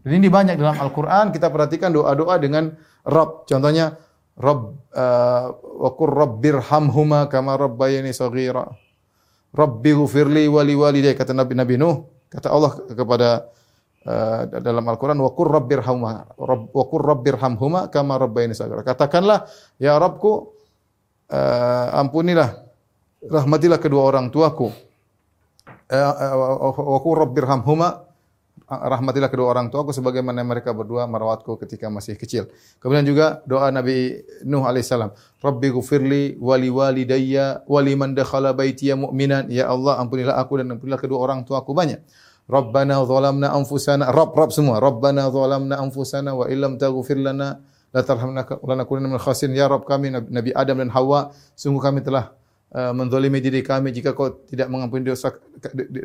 [0.00, 2.72] Jadi ini banyak dalam Al-Quran, kita perhatikan doa-doa dengan
[3.04, 3.48] Rabb.
[3.48, 3.96] Contohnya,
[4.40, 4.62] Rabb,
[4.96, 8.64] uh, wa qur rabbirhamhuma kama rabbayani saghira.
[9.52, 13.50] Rabbi ghufirli wali walidayya kata Nabi Nabi Nuh kata Allah kepada
[14.06, 16.38] uh, dalam Al-Qur'an wa qur rabbirhamhuma
[16.70, 18.80] wa qur rabbirhamhuma kama rabbayani saghira.
[18.86, 19.44] Katakanlah
[19.76, 20.54] ya Rabbku
[21.28, 22.56] uh, ampunilah
[23.20, 24.89] rahmatilah kedua orang tuaku.
[25.90, 26.34] Eh, eh,
[26.70, 28.06] wa qur rabbirhamhuma
[28.70, 32.46] rahmatilah kedua orang tuaku sebagaimana mereka berdua merawatku ketika masih kecil.
[32.78, 35.10] Kemudian juga doa Nabi Nuh alaihissalam,
[35.42, 39.50] Rabbi gufirli wali walidayya wali man dakhala baitiya mu'minan.
[39.50, 41.98] Ya Allah, ampunilah aku dan ampunilah kedua orang tuaku banyak.
[42.46, 44.78] Rabbana zalamna anfusana, Rabb Rabb semua.
[44.78, 47.58] Rabbana zalamna anfusana wa illam taghfir lana
[47.90, 49.58] la tarhamna lanakunanna minal khasirin.
[49.58, 52.38] Ya Rabb kami Nabi Adam dan Hawa, sungguh kami telah
[52.70, 55.34] menzalimi diri kami jika kau tidak mengampuni dosa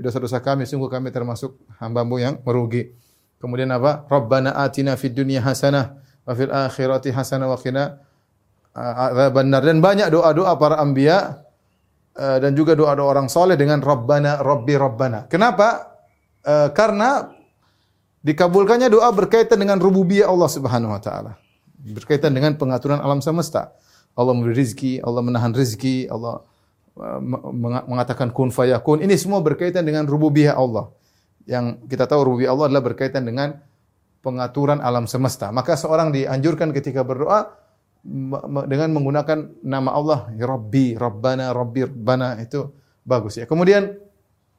[0.01, 2.89] dosa-dosa kami sungguh kami termasuk hamba-Mu yang merugi.
[3.37, 4.09] Kemudian apa?
[4.09, 8.01] Rabbana atina fid dunya hasanah wa fil akhirati hasanah wa qina
[8.73, 9.61] adzabannar.
[9.61, 11.45] Dan banyak doa-doa para anbiya
[12.17, 15.29] uh, dan juga doa-doa orang soleh dengan Rabbana Rabbi Rabbana.
[15.29, 15.93] Kenapa?
[16.45, 17.25] Karena
[18.21, 21.41] dikabulkannya doa berkaitan dengan rububiyah Allah Subhanahu wa taala.
[21.81, 23.73] Berkaitan dengan pengaturan alam semesta.
[24.13, 26.45] Allah memberi rizki, Allah menahan rizki, Allah
[27.85, 29.03] mengatakan kun fayakun.
[29.03, 30.89] Ini semua berkaitan dengan rububiyah Allah.
[31.45, 33.59] Yang kita tahu rububiyah Allah adalah berkaitan dengan
[34.25, 35.53] pengaturan alam semesta.
[35.53, 37.53] Maka seorang dianjurkan ketika berdoa
[38.65, 42.69] dengan menggunakan nama Allah, ya Rabbi, Rabbana, Rabbi, Rabbana itu
[43.05, 43.45] bagus ya.
[43.45, 43.97] Kemudian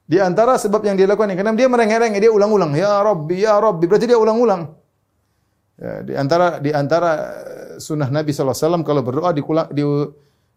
[0.07, 3.85] di antara sebab yang dia lakukan, karena dia merengek-rengek, dia ulang-ulang, ya Rabbi, ya Rabbi,
[3.91, 4.71] berarti dia ulang-ulang.
[5.77, 7.11] Ya, di antara di antara
[7.77, 9.45] sunnah Nabi SAW kalau berdoa di,
[9.75, 9.85] di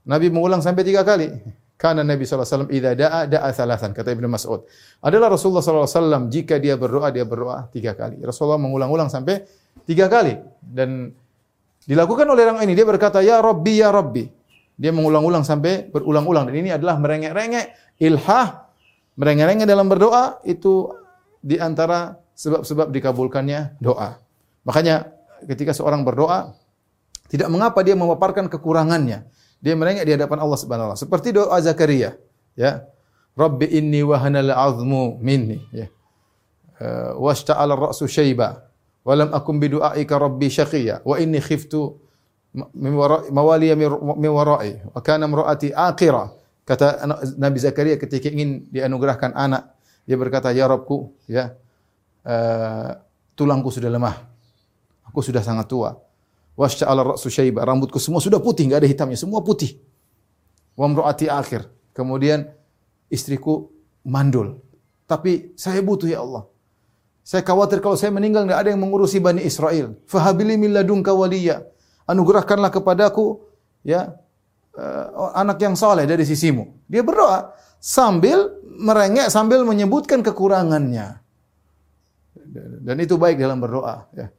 [0.08, 1.34] Nabi mengulang sampai tiga kali.
[1.80, 3.96] Karena Nabi SAW idha da'a da'a thalathan.
[3.96, 4.68] Kata Ibn Mas'ud.
[5.00, 8.20] Adalah Rasulullah SAW jika dia berdoa, dia berdoa tiga kali.
[8.20, 9.48] Rasulullah mengulang-ulang sampai
[9.88, 10.36] tiga kali.
[10.60, 11.15] Dan
[11.88, 12.76] dilakukan oleh orang ini.
[12.76, 14.28] Dia berkata, Ya Rabbi, Ya Rabbi.
[14.76, 16.52] Dia mengulang-ulang sampai berulang-ulang.
[16.52, 18.68] Dan ini adalah merengek-rengek, ilhah,
[19.15, 20.92] merengek-rengek dalam berdoa, itu
[21.39, 24.20] di antara sebab-sebab dikabulkannya doa.
[24.68, 25.08] Makanya
[25.48, 26.52] ketika seorang berdoa,
[27.32, 29.24] tidak mengapa dia memaparkan kekurangannya.
[29.60, 31.04] Dia merengek di hadapan Allah Subhanahu wa taala.
[31.04, 32.15] Seperti doa Zakaria,
[32.56, 32.88] ya.
[33.36, 35.88] Rabbi inni wahanal azmu minni, ya.
[36.80, 38.63] Uh, washta'ala ar-ra'su syaiba
[39.04, 42.00] wa lam akun bi du'aika rabbi syaqiya wa inni khiftu
[43.36, 43.76] mawaliya
[44.15, 46.32] min wara'i wa kana imra'ati aqira.
[46.63, 47.04] Kata
[47.36, 49.76] Nabi Zakaria ketika ingin dianugerahkan anak,
[50.08, 51.58] dia berkata, "Ya Rabbku, ya,
[52.24, 52.95] uh,
[53.36, 54.15] tulangku sudah lemah.
[55.10, 55.98] Aku sudah sangat tua
[56.60, 57.63] wasya'ala ra'su syaiba.
[57.63, 59.80] Rambutku semua sudah putih, enggak ada hitamnya, semua putih.
[60.76, 61.72] Wa mraati akhir.
[61.95, 62.52] Kemudian
[63.08, 63.72] istriku
[64.04, 64.60] mandul.
[65.08, 66.43] Tapi saya butuh ya Allah.
[67.24, 69.95] Saya khawatir kalau saya meninggal enggak ada yang mengurusi Bani Israel.
[70.04, 71.63] Fahabili min ladunka waliya.
[72.10, 73.39] Anugerahkanlah kepadaku
[73.86, 74.17] ya
[74.76, 76.89] uh, anak yang saleh dari sisimu.
[76.89, 81.22] Dia berdoa sambil merengek sambil menyebutkan kekurangannya.
[82.82, 84.34] Dan itu baik dalam berdoa ya.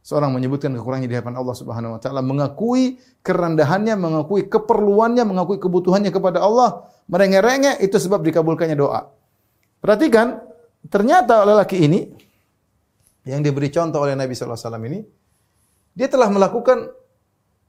[0.00, 6.08] Seorang menyebutkan kekurangannya di hadapan Allah Subhanahu wa taala, mengakui kerendahannya, mengakui keperluannya, mengakui kebutuhannya
[6.08, 9.12] kepada Allah, merengek-rengek itu sebab dikabulkannya doa.
[9.84, 10.40] Perhatikan,
[10.88, 12.00] ternyata lelaki ini
[13.28, 15.00] yang diberi contoh oleh Nabi sallallahu alaihi wasallam ini
[15.92, 16.88] dia telah melakukan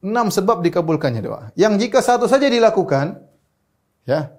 [0.01, 1.41] enam sebab dikabulkannya doa.
[1.59, 3.21] Yang jika satu saja dilakukan,
[4.07, 4.33] ya,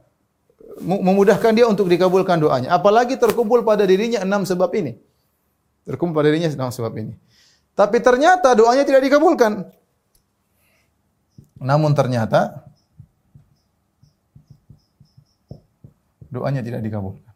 [0.83, 2.73] memudahkan dia untuk dikabulkan doanya.
[2.75, 4.99] Apalagi terkumpul pada dirinya enam sebab ini.
[5.87, 7.15] Terkumpul pada dirinya enam sebab ini.
[7.73, 9.73] Tapi ternyata doanya tidak dikabulkan.
[11.63, 12.69] Namun ternyata
[16.29, 17.33] doanya tidak dikabulkan.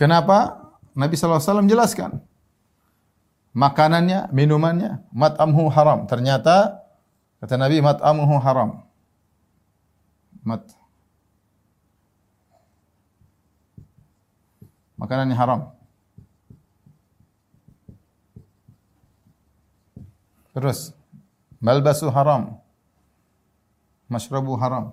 [0.00, 0.70] Kenapa?
[0.96, 2.24] Nabi SAW jelaskan.
[3.52, 6.08] Makanannya, minumannya, mat'amhu haram.
[6.08, 6.80] Ternyata,
[7.42, 8.86] kata Nabi, mat'amhu haram.
[10.40, 10.64] Mat
[15.00, 15.60] makanan yang haram.
[20.52, 20.92] Terus
[21.56, 22.60] malbasu haram.
[24.12, 24.92] Mashrabu haram.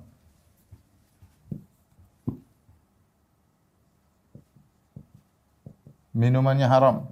[6.16, 7.12] Minumannya haram.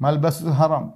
[0.00, 0.94] Malbasu haram.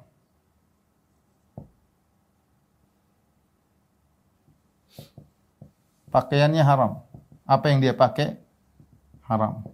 [6.11, 7.03] Pakaiannya haram.
[7.46, 8.38] Apa yang dia pakai
[9.27, 9.66] haram.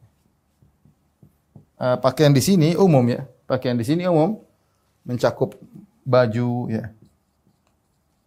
[1.76, 3.28] Uh, pakaian di sini umum ya.
[3.44, 4.40] Pakaian di sini umum
[5.04, 5.56] mencakup
[6.04, 6.92] baju ya.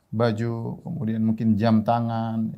[0.09, 2.57] Baju, kemudian mungkin jam tangan,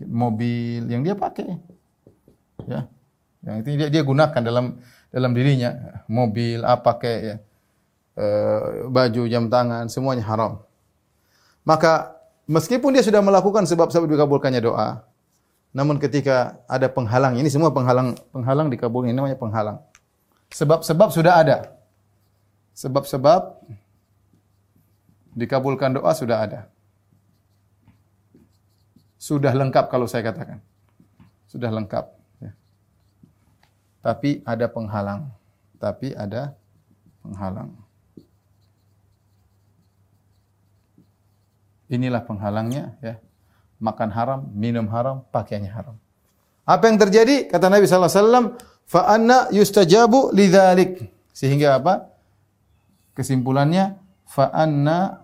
[0.00, 1.60] mobil yang dia pakai.
[2.64, 2.88] Ya.
[3.44, 4.80] Yang itu dia, dia gunakan dalam
[5.12, 7.36] dalam dirinya, mobil apa kayak ya.
[8.12, 10.60] Uh, baju, jam tangan, semuanya haram.
[11.64, 12.21] Maka
[12.52, 15.08] Meskipun dia sudah melakukan sebab-sebab dikabulkannya doa,
[15.72, 19.80] namun ketika ada penghalang, ini semua penghalang penghalang dikabulkan, ini namanya penghalang.
[20.52, 21.58] Sebab-sebab sudah ada.
[22.76, 23.56] Sebab-sebab
[25.32, 26.60] dikabulkan doa sudah ada.
[29.16, 30.60] Sudah lengkap kalau saya katakan.
[31.48, 32.04] Sudah lengkap.
[32.44, 32.52] Ya.
[34.04, 35.32] Tapi ada penghalang.
[35.80, 36.52] Tapi ada
[37.24, 37.81] penghalang.
[41.92, 43.20] Inilah penghalangnya ya.
[43.76, 45.96] Makan haram, minum haram, pakaiannya haram.
[46.64, 47.50] Apa yang terjadi?
[47.52, 48.46] Kata Nabi sallallahu alaihi wasallam,
[48.88, 51.12] fa anna yustajabu lidzalik.
[51.36, 52.08] Sehingga apa?
[53.12, 55.20] Kesimpulannya fa anna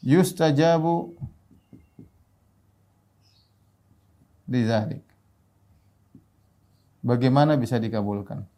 [0.00, 1.12] yustajabu
[4.48, 5.04] lidzalik.
[7.04, 8.48] Bagaimana bisa dikabulkan?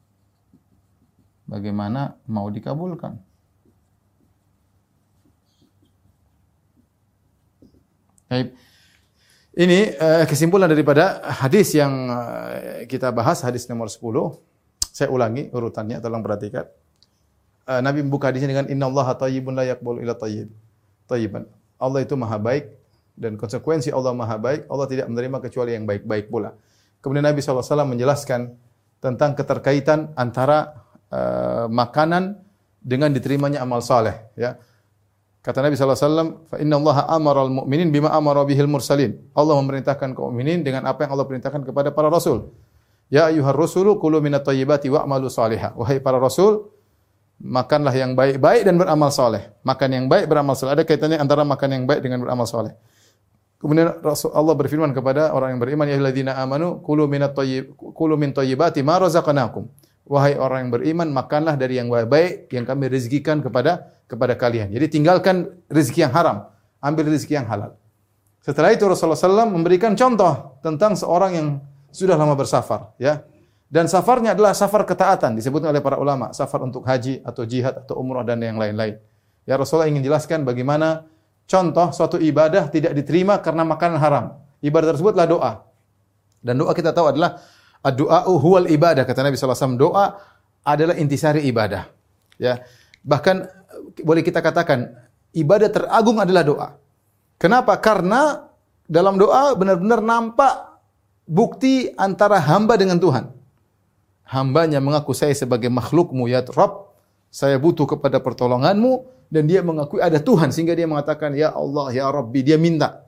[1.50, 3.25] Bagaimana mau dikabulkan?
[8.26, 8.58] Baik.
[9.56, 14.02] Ini uh, kesimpulan daripada hadis yang uh, kita bahas, hadis nomor 10.
[14.92, 16.68] Saya ulangi urutannya, tolong perhatikan.
[17.64, 20.52] Uh, Nabi membuka hadisnya dengan Inna Allah tayyibun la yaqbalu ila tayyib.
[21.08, 21.48] Tayyiban.
[21.80, 22.74] Allah itu maha baik
[23.16, 26.52] dan konsekuensi Allah maha baik, Allah tidak menerima kecuali yang baik-baik pula.
[27.00, 28.52] Kemudian Nabi SAW menjelaskan
[29.00, 32.42] tentang keterkaitan antara uh, makanan
[32.82, 34.20] dengan diterimanya amal saleh.
[34.36, 34.60] Ya.
[35.46, 39.14] Kata Nabi SAW, Fa inna Allah amara al-mu'minin bima amara bihil mursalin.
[39.30, 42.50] Allah memerintahkan kaum mukminin dengan apa yang Allah perintahkan kepada para rasul.
[43.06, 45.70] Ya ayuhar rusulu kulu minat tayyibati wa'malu salihah.
[45.78, 46.66] Wahai para rasul,
[47.38, 49.54] makanlah yang baik-baik dan beramal saleh.
[49.62, 50.74] Makan yang baik beramal saleh.
[50.74, 52.74] Ada kaitannya antara makan yang baik dengan beramal saleh.
[53.62, 54.02] Kemudian
[54.34, 58.82] Allah berfirman kepada orang yang beriman, ya alladzina amanu kulu minat tayyib kulu min tayyibati
[58.82, 59.70] ma razaqnakum.
[60.06, 64.70] Wahai orang yang beriman, makanlah dari yang baik yang kami rezekikan kepada kepada kalian.
[64.70, 66.46] Jadi tinggalkan rezeki yang haram,
[66.78, 67.74] ambil rezeki yang halal.
[68.38, 71.48] Setelah itu Rasulullah SAW memberikan contoh tentang seorang yang
[71.90, 73.26] sudah lama bersafar, ya.
[73.66, 77.98] Dan safarnya adalah safar ketaatan, disebut oleh para ulama, safar untuk haji atau jihad atau
[77.98, 79.02] umrah dan yang lain-lain.
[79.42, 81.02] Ya Rasulullah ingin jelaskan bagaimana
[81.50, 84.38] contoh suatu ibadah tidak diterima karena makanan haram.
[84.62, 85.52] Ibadah tersebutlah doa.
[86.38, 87.42] Dan doa kita tahu adalah
[87.82, 89.78] Doa huwal ibadah kata Nabi SAW.
[89.78, 90.18] Doa
[90.66, 91.86] adalah intisari ibadah.
[92.40, 92.66] Ya.
[93.06, 93.46] Bahkan
[94.02, 94.90] boleh kita katakan
[95.36, 96.68] ibadah teragung adalah doa.
[97.38, 97.78] Kenapa?
[97.78, 98.50] Karena
[98.90, 100.80] dalam doa benar-benar nampak
[101.28, 103.30] bukti antara hamba dengan Tuhan.
[104.26, 106.90] Hambanya mengaku saya sebagai makhlukmu ya Rabb.
[107.30, 112.10] Saya butuh kepada pertolonganmu dan dia mengakui ada Tuhan sehingga dia mengatakan ya Allah ya
[112.10, 113.06] Rabbi dia minta.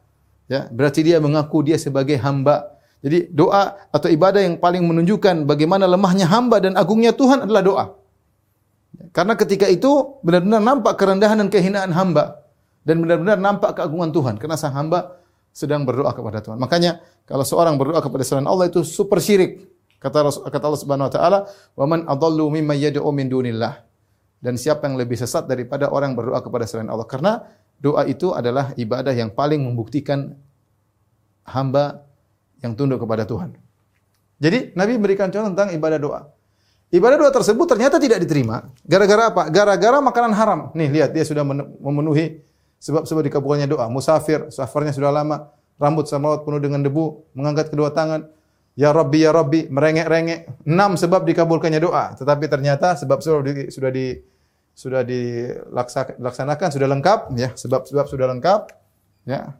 [0.49, 5.87] Ya, berarti dia mengaku dia sebagai hamba jadi doa atau ibadah yang paling menunjukkan bagaimana
[5.87, 7.85] lemahnya hamba dan agungnya Tuhan adalah doa.
[9.15, 12.43] Karena ketika itu benar-benar nampak kerendahan dan kehinaan hamba
[12.83, 15.23] dan benar-benar nampak keagungan Tuhan karena sang hamba
[15.55, 16.59] sedang berdoa kepada Tuhan.
[16.59, 19.71] Makanya kalau seorang berdoa kepada selain Allah itu super syirik.
[19.99, 21.39] Kata kata Allah Subhanahu wa taala,
[21.75, 23.83] "Wa man adallu mimma yad'u min dunillah."
[24.39, 27.07] Dan siapa yang lebih sesat daripada orang berdoa kepada selain Allah?
[27.07, 27.43] Karena
[27.83, 30.39] doa itu adalah ibadah yang paling membuktikan
[31.43, 32.08] hamba
[32.63, 33.55] yang tunduk kepada Tuhan.
[34.39, 36.21] Jadi Nabi memberikan contoh tentang ibadah doa.
[36.89, 38.65] Ibadah doa tersebut ternyata tidak diterima.
[38.87, 39.43] Gara-gara apa?
[39.53, 40.61] Gara-gara makanan haram.
[40.73, 41.45] Nih lihat dia sudah
[41.83, 42.41] memenuhi
[42.81, 43.91] sebab-sebab dikabulkannya doa.
[43.93, 48.31] Musafir, safarnya sudah lama, rambut samawat penuh dengan debu, mengangkat kedua tangan.
[48.79, 50.65] Ya Rabbi, Ya Rabbi, merengek-rengek.
[50.65, 52.15] Enam sebab dikabulkannya doa.
[52.15, 54.07] Tetapi ternyata sebab-sebab di, sudah di
[54.79, 58.71] sudah dilaksanakan, sudah lengkap, ya sebab-sebab sudah lengkap,
[59.27, 59.59] ya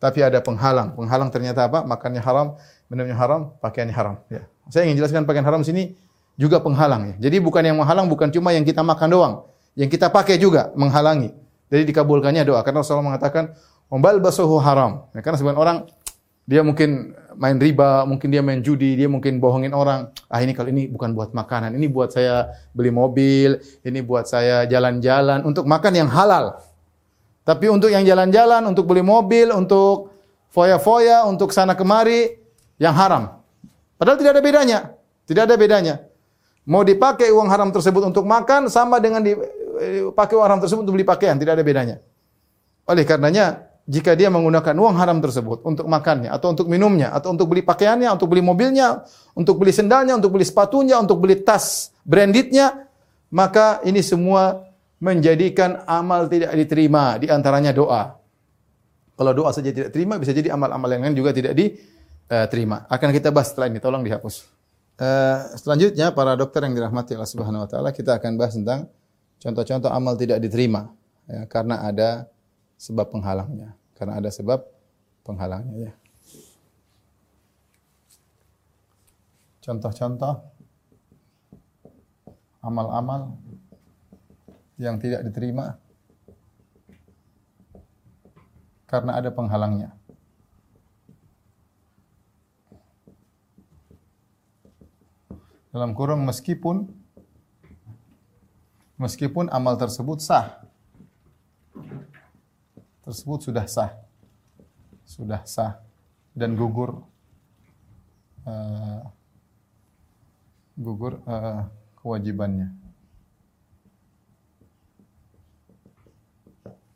[0.00, 0.96] tapi ada penghalang.
[0.96, 1.84] Penghalang ternyata apa?
[1.84, 2.56] Makannya haram,
[2.88, 4.16] minumnya haram, pakaiannya haram.
[4.32, 4.48] Ya.
[4.72, 5.94] Saya ingin jelaskan pakaian haram sini
[6.40, 7.14] juga penghalang.
[7.14, 7.28] Ya.
[7.28, 9.34] Jadi bukan yang menghalang, bukan cuma yang kita makan doang.
[9.76, 11.36] Yang kita pakai juga menghalangi.
[11.68, 12.64] Jadi dikabulkannya doa.
[12.64, 13.54] Karena Rasulullah mengatakan,
[13.90, 15.10] Ombal basuhu haram.
[15.12, 15.76] Ya, karena sebagian orang,
[16.46, 20.14] dia mungkin main riba, mungkin dia main judi, dia mungkin bohongin orang.
[20.30, 24.62] Ah ini kalau ini bukan buat makanan, ini buat saya beli mobil, ini buat saya
[24.66, 26.58] jalan-jalan, untuk makan yang halal.
[27.40, 30.12] Tapi untuk yang jalan-jalan, untuk beli mobil, untuk
[30.52, 32.36] foya-foya, untuk sana kemari,
[32.76, 33.40] yang haram.
[33.96, 34.78] Padahal tidak ada bedanya.
[35.24, 35.94] Tidak ada bedanya.
[36.68, 41.08] Mau dipakai uang haram tersebut untuk makan, sama dengan dipakai uang haram tersebut untuk beli
[41.08, 41.36] pakaian.
[41.40, 41.96] Tidak ada bedanya.
[42.86, 47.50] Oleh karenanya, jika dia menggunakan uang haram tersebut untuk makannya, atau untuk minumnya, atau untuk
[47.50, 49.02] beli pakaiannya, untuk beli mobilnya,
[49.34, 52.86] untuk beli sendalnya, untuk beli sepatunya, untuk beli tas brandednya,
[53.34, 54.69] maka ini semua
[55.00, 58.20] menjadikan amal tidak diterima, di antaranya doa.
[59.16, 62.84] Kalau doa saja tidak terima, bisa jadi amal-amal yang lain juga tidak diterima.
[62.88, 64.44] Akan kita bahas setelah ini, tolong dihapus.
[65.00, 68.92] Uh, selanjutnya, para dokter yang dirahmati Allah Subhanahu wa taala, kita akan bahas tentang
[69.40, 70.92] contoh-contoh amal tidak diterima
[71.24, 72.28] ya, karena ada
[72.76, 73.72] sebab penghalangnya.
[73.96, 74.60] Karena ada sebab
[75.24, 75.92] penghalangnya ya.
[79.64, 80.40] Contoh-contoh
[82.60, 83.36] amal-amal
[84.80, 85.76] yang tidak diterima
[88.88, 89.92] karena ada penghalangnya.
[95.70, 96.90] Dalam kurung meskipun
[98.98, 100.64] meskipun amal tersebut sah.
[103.06, 103.94] Tersebut sudah sah.
[105.06, 105.78] Sudah sah
[106.34, 107.04] dan gugur
[108.48, 109.04] uh,
[110.74, 111.68] gugur uh,
[112.00, 112.79] kewajibannya.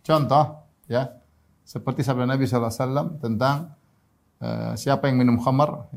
[0.04, 1.08] Contoh, ya,
[1.64, 3.72] seperti sabda Nabi SAW tentang
[4.44, 5.88] uh, siapa yang minum khamar.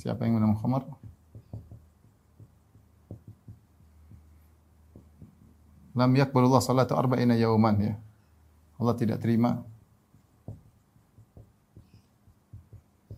[0.00, 0.88] Siapa yang minum khamar?
[5.96, 7.94] Lam yakbalullah salatu arba'ina yauman ya.
[8.76, 9.64] Allah tidak terima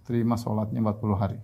[0.07, 1.39] terima salatnya 40 hari.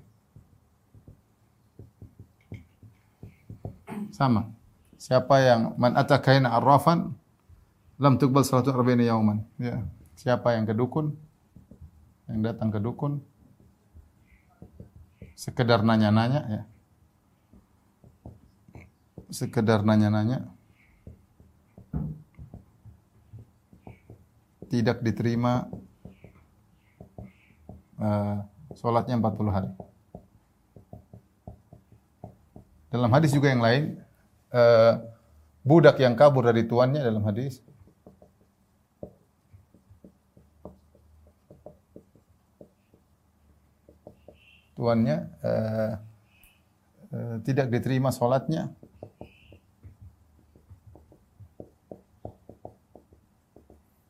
[4.14, 4.51] Sama.
[4.95, 7.19] Siapa yang man atakaina arrafan
[7.98, 9.46] lam tuqbal salatu arba'ina yauman.
[9.59, 9.83] Ya.
[10.14, 11.14] Siapa yang ke dukun
[12.30, 13.20] yang datang ke dukun
[15.35, 16.62] sekedar nanya-nanya ya.
[19.30, 20.46] Sekedar nanya-nanya
[24.70, 25.70] tidak diterima
[27.98, 28.42] uh,
[28.74, 29.70] sholatnya 40 hari.
[32.90, 33.98] Dalam hadis juga yang lain,
[34.54, 35.02] uh,
[35.66, 37.62] budak yang kabur dari tuannya dalam hadis
[44.75, 45.93] tuannya uh,
[47.15, 48.75] uh, tidak diterima sholatnya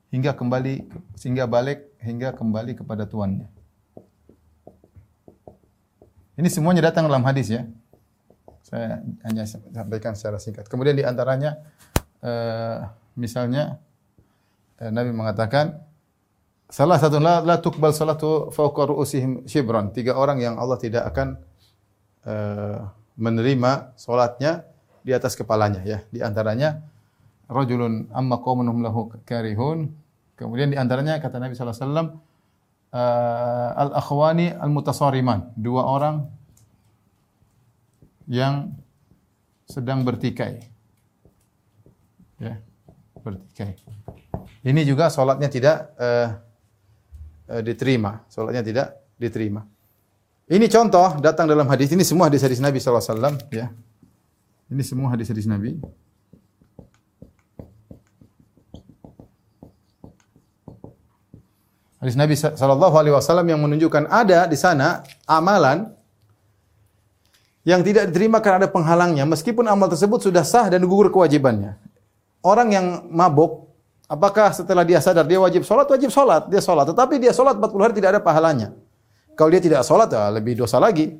[0.08, 3.48] hingga kembali sehingga balik hingga kembali kepada tuannya.
[6.34, 7.62] Ini semuanya datang dalam hadis ya.
[8.64, 10.66] Saya hanya sampaikan secara singkat.
[10.66, 11.62] Kemudian di antaranya
[12.24, 13.78] uh, misalnya
[14.82, 15.83] Nabi mengatakan
[16.74, 19.94] salah satu la, la tukbal salatu fawqa ru'usihim shibran.
[19.94, 21.38] Tiga orang yang Allah tidak akan
[22.26, 24.66] uh, menerima salatnya
[25.06, 26.02] di atas kepalanya ya.
[26.10, 26.82] Di antaranya
[27.46, 29.94] rajulun amma qaumun lahu karihun.
[30.34, 32.08] Kemudian di antaranya kata Nabi sallallahu alaihi wasallam
[32.90, 35.54] uh, al-akhwani al-mutasariman.
[35.54, 36.26] Dua orang
[38.26, 38.74] yang
[39.70, 40.58] sedang bertikai.
[42.42, 42.58] Ya,
[43.22, 43.78] bertikai.
[44.66, 46.43] Ini juga sholatnya tidak uh,
[47.48, 48.24] diterima.
[48.32, 48.86] Sholatnya tidak
[49.20, 49.64] diterima.
[50.44, 53.40] Ini contoh datang dalam hadis ini semua hadis-hadis Nabi SAW.
[53.48, 53.72] Ya.
[54.68, 55.80] Ini semua hadis-hadis Nabi.
[62.04, 65.88] Hadis Nabi sallallahu alaihi wasallam yang menunjukkan ada di sana amalan
[67.64, 71.80] yang tidak diterima karena ada penghalangnya meskipun amal tersebut sudah sah dan gugur kewajibannya.
[72.44, 73.63] Orang yang mabuk
[74.14, 77.84] apakah setelah dia sadar dia wajib sholat wajib sholat dia sholat tetapi dia sholat 40
[77.84, 78.68] hari tidak ada pahalanya.
[79.34, 81.10] Kalau dia tidak sholat ya lebih dosa lagi.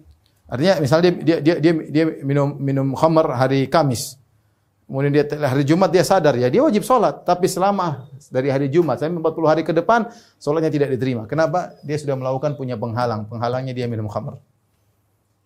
[0.46, 4.14] Artinya misalnya dia dia dia, dia minum minum khamar hari Kamis.
[4.84, 9.00] Kemudian dia hari Jumat dia sadar ya dia wajib sholat, tapi selama dari hari Jumat
[9.00, 11.24] sampai 40 hari ke depan sholatnya tidak diterima.
[11.24, 11.74] Kenapa?
[11.82, 14.38] Dia sudah melakukan punya penghalang, penghalangnya dia minum khamr.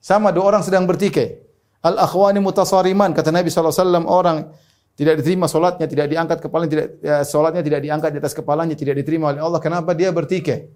[0.02, 1.38] Sama dua orang sedang bertikai.
[1.78, 4.50] Al akhwani mutasariman kata Nabi SAW orang
[4.98, 8.98] tidak diterima sholatnya, tidak diangkat kepalanya, tidak ya, sholatnya tidak diangkat di atas kepalanya, tidak
[8.98, 9.62] diterima oleh Allah.
[9.62, 10.66] Kenapa dia bertikai?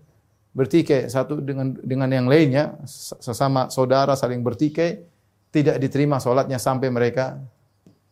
[0.55, 5.03] Bertikai satu dengan dengan yang lainnya, sesama saudara saling bertikai,
[5.51, 7.43] tidak diterima sholatnya sampai mereka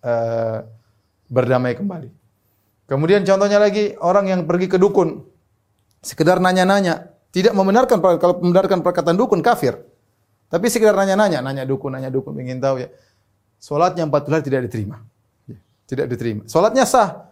[0.03, 0.67] uh,
[1.31, 2.11] berdamai kembali.
[2.91, 5.23] Kemudian contohnya lagi orang yang pergi ke dukun,
[6.03, 9.79] sekedar nanya-nanya, tidak membenarkan kalau membenarkan perkataan dukun kafir.
[10.51, 12.91] Tapi sekedar nanya-nanya, nanya dukun, nanya dukun, ingin tahu ya.
[13.63, 14.99] Solatnya empat bulan tidak diterima,
[15.91, 16.47] tidak diterima.
[16.47, 17.27] Solatnya sah.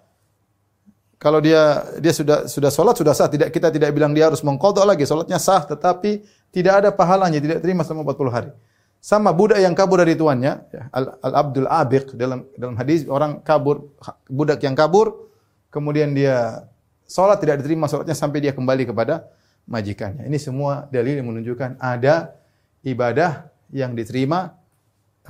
[1.19, 4.83] Kalau dia dia sudah sudah solat sudah sah, tidak kita tidak bilang dia harus mengkodok
[4.83, 5.07] lagi.
[5.07, 8.51] Solatnya sah, tetapi tidak ada pahalanya, tidak terima selama 40 hari.
[8.99, 10.83] Sama budak yang kabur dari tuannya, ya,
[11.23, 13.95] al-abdul abiq dalam dalam hadis orang kabur
[14.27, 15.31] budak yang kabur
[15.71, 16.67] kemudian dia
[17.07, 19.31] sholat tidak diterima sholatnya sampai dia kembali kepada
[19.71, 20.27] majikannya.
[20.27, 22.35] Ini semua dalil yang menunjukkan ada
[22.83, 24.55] ibadah yang diterima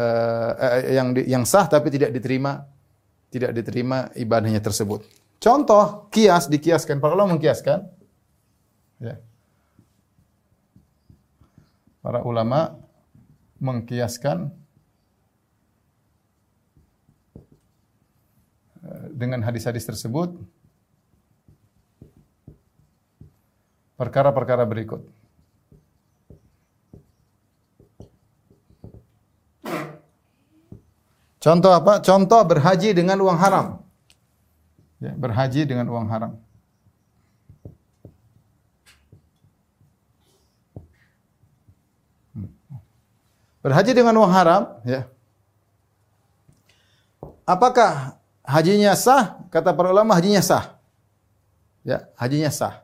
[0.00, 2.64] uh, uh, yang yang sah tapi tidak diterima
[3.28, 5.04] tidak diterima ibadahnya tersebut.
[5.38, 7.86] Contoh kias dikiaskan para ulama mengkiaskan
[8.98, 9.16] ya.
[12.02, 12.78] Para ulama
[13.60, 14.48] mengkiaskan
[18.82, 20.34] eh, dengan hadis-hadis tersebut
[23.98, 25.17] perkara-perkara berikut.
[31.38, 32.02] Contoh apa?
[32.02, 33.66] Contoh berhaji dengan uang haram.
[34.98, 36.32] Ya, berhaji dengan uang haram.
[42.34, 42.50] Hmm.
[43.62, 45.06] Berhaji dengan uang haram, ya.
[47.46, 49.40] Apakah hajinya sah?
[49.48, 50.76] Kata para ulama hajinya sah.
[51.86, 52.82] Ya, hajinya sah.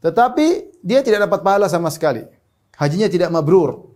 [0.00, 2.24] Tetapi dia tidak dapat pahala sama sekali.
[2.78, 3.91] Hajinya tidak mabrur.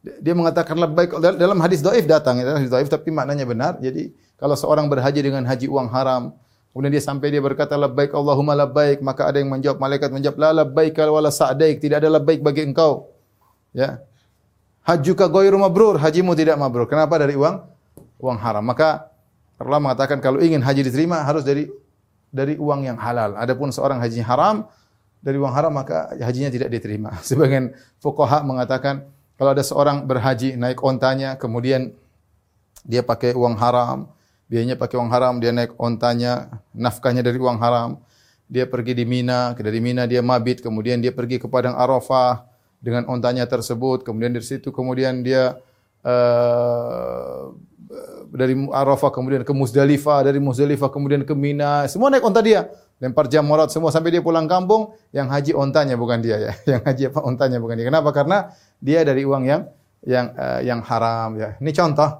[0.00, 3.76] Dia mengatakan labbaik dalam hadis dhaif datang ya, hadis dhaif tapi maknanya benar.
[3.84, 6.32] Jadi kalau seorang berhaji dengan haji uang haram,
[6.72, 10.64] kemudian dia sampai dia berkata labbaik Allahumma labbaik, maka ada yang menjawab malaikat menjawab la
[10.64, 13.12] labbaik wala sa'daik, tidak ada labbaik bagi engkau.
[13.76, 14.00] Ya.
[14.88, 16.88] Hajuka ghairu mabrur, hajimu tidak mabrur.
[16.88, 17.60] Kenapa dari uang
[18.24, 18.64] uang haram?
[18.64, 19.12] Maka
[19.60, 21.68] Allah mengatakan kalau ingin haji diterima harus dari
[22.32, 23.36] dari uang yang halal.
[23.36, 24.64] Adapun seorang haji haram
[25.20, 27.12] dari uang haram maka hajinya tidak diterima.
[27.28, 29.04] Sebagian fuqaha mengatakan
[29.40, 31.96] kalau ada seorang berhaji naik ontanya, kemudian
[32.84, 34.12] dia pakai uang haram,
[34.52, 37.96] biayanya pakai uang haram, dia naik ontanya, nafkahnya dari uang haram,
[38.52, 42.44] dia pergi di Mina, dari Mina dia mabit, kemudian dia pergi ke padang Arafah
[42.84, 45.56] dengan ontanya tersebut, kemudian dari situ kemudian dia
[46.04, 47.56] uh,
[48.28, 52.68] dari Arafah kemudian ke Muzdalifah, dari Muzdalifah kemudian ke Mina, semua naik onta dia
[53.00, 56.52] lempar jamrat semua sampai dia pulang kampung, yang haji ontanya bukan dia ya.
[56.76, 57.86] Yang haji apa ontanya bukan dia.
[57.88, 58.12] Kenapa?
[58.12, 59.62] Karena dia dari uang yang
[60.04, 61.56] yang uh, yang haram ya.
[61.58, 62.10] Ini contoh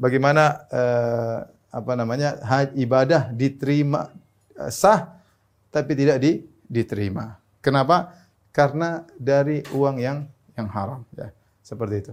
[0.00, 2.40] bagaimana uh, apa namanya?
[2.40, 4.08] haji ibadah diterima
[4.56, 5.20] uh, sah
[5.68, 7.36] tapi tidak di, diterima.
[7.60, 8.16] Kenapa?
[8.52, 10.24] Karena dari uang yang
[10.56, 11.28] yang haram ya.
[11.60, 12.12] Seperti itu.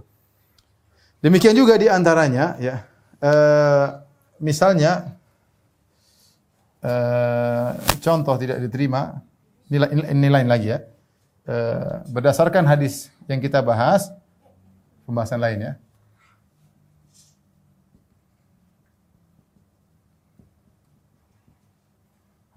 [1.20, 2.84] Demikian juga di antaranya ya.
[3.20, 4.00] Uh,
[4.40, 5.19] misalnya
[6.84, 7.68] uh,
[8.00, 9.20] contoh tidak diterima,
[9.68, 10.78] nilai, nilai lagi ya.
[11.48, 14.12] Uh, berdasarkan hadis yang kita bahas,
[15.08, 15.72] pembahasan lain ya.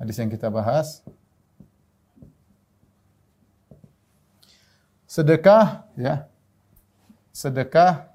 [0.03, 0.99] Hadis yang kita bahas.
[5.07, 6.27] Sedekah ya.
[7.31, 8.11] Sedekah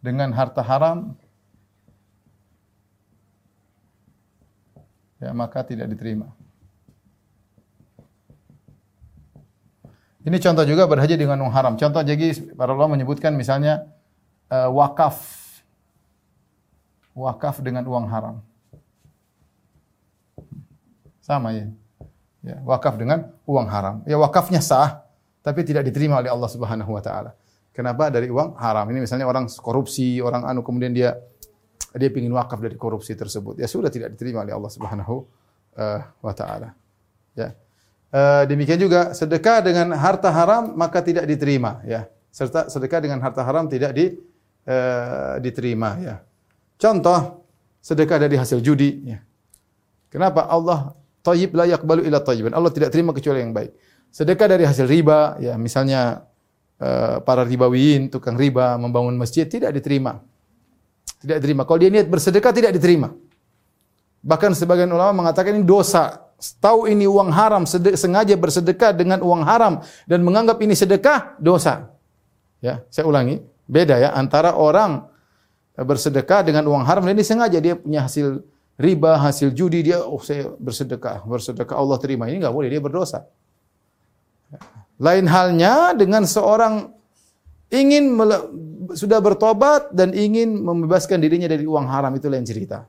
[0.00, 1.12] dengan harta haram
[5.20, 6.32] ya maka tidak diterima.
[10.20, 11.74] Ini contoh juga berhaji dengan uang haram.
[11.80, 13.88] Contoh jadi para ulama menyebutkan misalnya
[14.52, 15.16] uh, wakaf.
[17.16, 18.44] Wakaf dengan uang haram.
[21.24, 21.72] Sama ya.
[22.40, 24.00] Ya, wakaf dengan uang haram.
[24.08, 25.04] Ya wakafnya sah,
[25.44, 27.36] tapi tidak diterima oleh Allah Subhanahu wa taala.
[27.72, 28.08] Kenapa?
[28.08, 28.88] Dari uang haram.
[28.92, 31.16] Ini misalnya orang korupsi, orang anu kemudian dia
[31.98, 33.58] dia ingin wakaf dari korupsi tersebut.
[33.58, 35.14] Ya sudah tidak diterima oleh Allah Subhanahu
[35.74, 36.70] uh, wa taala.
[37.34, 37.58] Ya.
[38.10, 42.06] Uh, demikian juga sedekah dengan harta haram maka tidak diterima ya.
[42.30, 44.14] Serta sedekah dengan harta haram tidak di,
[44.70, 46.14] uh, diterima ya.
[46.78, 47.42] Contoh
[47.82, 49.18] sedekah dari hasil judi ya.
[50.10, 50.94] Kenapa Allah
[51.26, 52.54] thayyib la yaqbalu illa thayyiban.
[52.54, 53.74] Allah tidak terima kecuali yang baik.
[54.10, 56.26] Sedekah dari hasil riba ya misalnya
[57.28, 60.24] para ribawiyin tukang riba membangun masjid tidak diterima.
[61.20, 61.68] Tidak diterima.
[61.68, 63.12] Kalau dia niat bersedekah tidak diterima.
[64.20, 66.28] Bahkan sebagian ulama mengatakan ini dosa.
[66.40, 71.92] Tahu ini uang haram, sengaja bersedekah dengan uang haram dan menganggap ini sedekah, dosa.
[72.64, 75.04] Ya, saya ulangi, beda ya antara orang
[75.76, 78.40] bersedekah dengan uang haram dan ini sengaja dia punya hasil
[78.80, 82.24] riba, hasil judi dia oh saya bersedekah, bersedekah Allah terima.
[82.24, 83.28] Ini enggak boleh, dia berdosa.
[84.96, 86.92] Lain halnya dengan seorang
[87.68, 88.16] ingin
[88.94, 92.86] sudah bertobat dan ingin membebaskan dirinya dari uang haram itu lain cerita.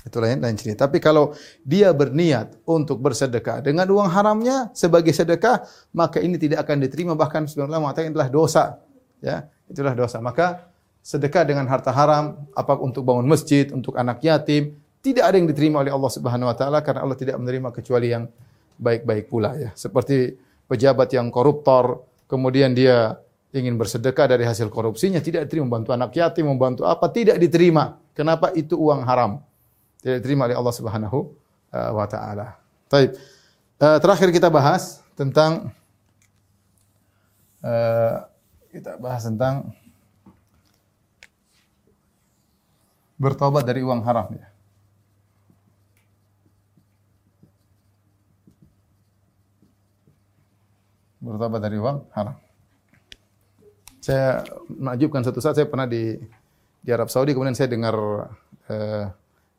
[0.00, 0.88] Itu lain lain cerita.
[0.88, 6.80] Tapi kalau dia berniat untuk bersedekah dengan uang haramnya sebagai sedekah, maka ini tidak akan
[6.80, 8.64] diterima bahkan sebenarnya mengatakan itulah dosa.
[9.20, 10.16] Ya, itulah dosa.
[10.24, 10.72] Maka
[11.04, 14.72] sedekah dengan harta haram, apa untuk bangun masjid, untuk anak yatim,
[15.04, 18.24] tidak ada yang diterima oleh Allah Subhanahu wa taala karena Allah tidak menerima kecuali yang
[18.80, 19.70] baik-baik pula ya.
[19.76, 20.32] Seperti
[20.64, 23.20] pejabat yang koruptor, kemudian dia
[23.50, 28.54] ingin bersedekah dari hasil korupsinya tidak diterima membantu anak yatim membantu apa tidak diterima kenapa
[28.54, 29.42] itu uang haram
[30.00, 31.18] tidak diterima oleh Allah Subhanahu
[31.76, 32.56] uh, wa taala.
[32.88, 33.14] Baik.
[33.80, 35.72] Uh, terakhir kita bahas tentang
[37.64, 38.24] uh,
[38.72, 39.72] kita bahas tentang
[43.20, 44.48] bertobat dari uang haram ya.
[51.20, 52.49] Bertobat dari uang haram.
[54.00, 56.16] Saya menajubkan satu saat saya pernah di
[56.80, 57.94] di Arab Saudi kemudian saya dengar
[58.72, 59.04] uh,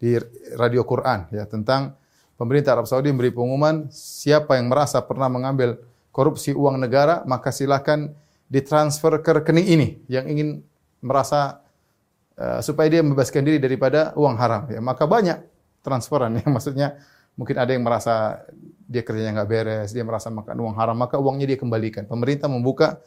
[0.02, 0.18] di
[0.58, 1.94] radio Quran ya tentang
[2.34, 5.78] pemerintah Arab Saudi memberi pengumuman siapa yang merasa pernah mengambil
[6.10, 8.18] korupsi uang negara maka silakan
[8.50, 10.66] ditransfer ke rekening ini yang ingin
[11.06, 11.62] merasa
[12.36, 14.82] uh, supaya dia membebaskan diri daripada uang haram ya.
[14.84, 15.40] Maka banyak
[15.86, 16.98] transferan ya maksudnya
[17.38, 18.44] mungkin ada yang merasa
[18.92, 22.04] dia kerjanya nggak beres, dia merasa makan uang haram, maka uangnya dia kembalikan.
[22.04, 23.00] Pemerintah membuka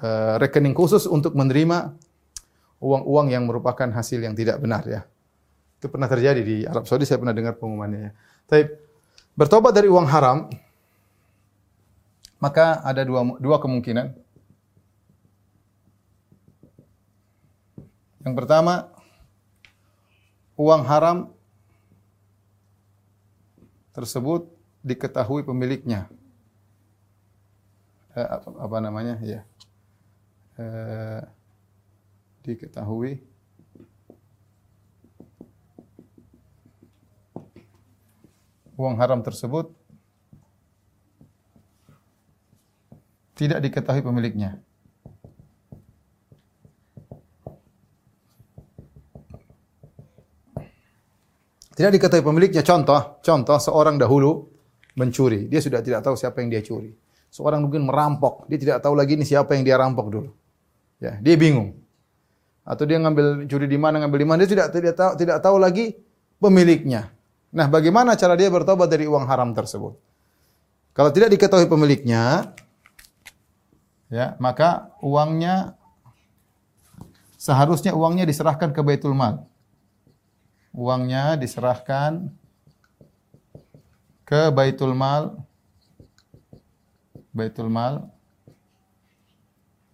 [0.00, 1.94] uh, rekening khusus untuk menerima
[2.82, 5.02] uang-uang yang merupakan hasil yang tidak benar ya.
[5.78, 8.12] Itu pernah terjadi di Arab Saudi, saya pernah dengar pengumumannya ya.
[8.48, 8.62] Tapi
[9.36, 10.48] bertobat dari uang haram,
[12.40, 14.12] maka ada dua, dua kemungkinan.
[18.24, 18.88] Yang pertama,
[20.56, 21.28] uang haram
[23.92, 24.48] tersebut
[24.80, 26.08] diketahui pemiliknya.
[28.16, 29.20] Eh, apa, apa namanya?
[29.20, 29.44] Ya.
[30.54, 31.22] Eh,
[32.46, 33.18] diketahui
[38.78, 39.74] uang haram tersebut
[43.34, 44.62] tidak diketahui pemiliknya.
[51.74, 52.62] Tidak diketahui pemiliknya.
[52.62, 54.46] Contoh, contoh seorang dahulu
[54.94, 55.50] mencuri.
[55.50, 56.94] Dia sudah tidak tahu siapa yang dia curi.
[57.34, 58.46] Seorang mungkin merampok.
[58.46, 60.43] Dia tidak tahu lagi ini siapa yang dia rampok dulu.
[61.02, 61.78] Ya, dia bingung.
[62.64, 64.38] Atau dia ngambil curi di mana, ngambil di mana.
[64.44, 65.94] Dia tidak tidak tahu tidak tahu lagi
[66.40, 67.12] pemiliknya.
[67.54, 69.94] Nah, bagaimana cara dia bertobat dari uang haram tersebut?
[70.94, 72.54] Kalau tidak diketahui pemiliknya,
[74.10, 75.74] ya, maka uangnya
[77.38, 79.44] seharusnya uangnya diserahkan ke Baitul Mal
[80.74, 82.34] uangnya diserahkan
[84.26, 85.38] ke Baitul Mal
[87.30, 88.10] Baitul Mal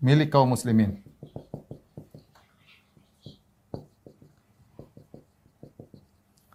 [0.00, 1.04] milik kaum muslimin.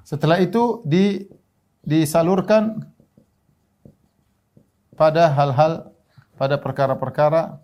[0.06, 1.26] Setelah itu di,
[1.82, 2.86] disalurkan
[4.94, 5.90] pada hal-hal
[6.36, 7.58] pada perkara-perkara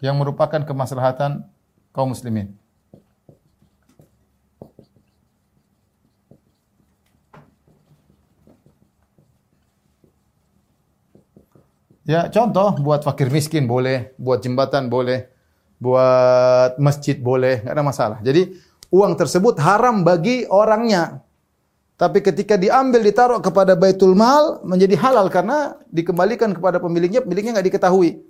[0.00, 1.44] yang merupakan kemaslahatan
[1.92, 2.54] kaum muslimin.
[12.06, 15.26] Ya, contoh buat fakir miskin boleh, buat jembatan boleh,
[15.82, 18.18] buat masjid boleh, nggak ada masalah.
[18.22, 18.54] Jadi
[18.94, 21.26] uang tersebut haram bagi orangnya.
[21.98, 27.74] Tapi ketika diambil ditaruh kepada baitul mal menjadi halal karena dikembalikan kepada pemiliknya, pemiliknya nggak
[27.74, 28.22] diketahui.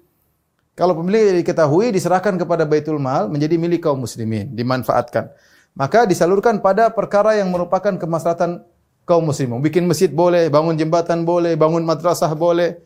[0.73, 5.29] Kalau pemiliknya diketahui diserahkan kepada baitul mal menjadi milik kaum muslimin, dimanfaatkan.
[5.77, 8.65] Maka disalurkan pada perkara yang merupakan kemaslahatan
[9.05, 9.61] kaum muslimin.
[9.61, 12.86] Bikin masjid boleh, bangun jembatan boleh, bangun madrasah boleh,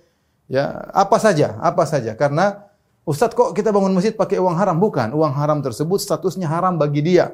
[0.51, 2.19] Ya, apa saja, apa saja.
[2.19, 2.67] Karena
[3.07, 4.75] Ustadz kok kita bangun masjid pakai uang haram?
[4.83, 7.31] Bukan, uang haram tersebut statusnya haram bagi dia.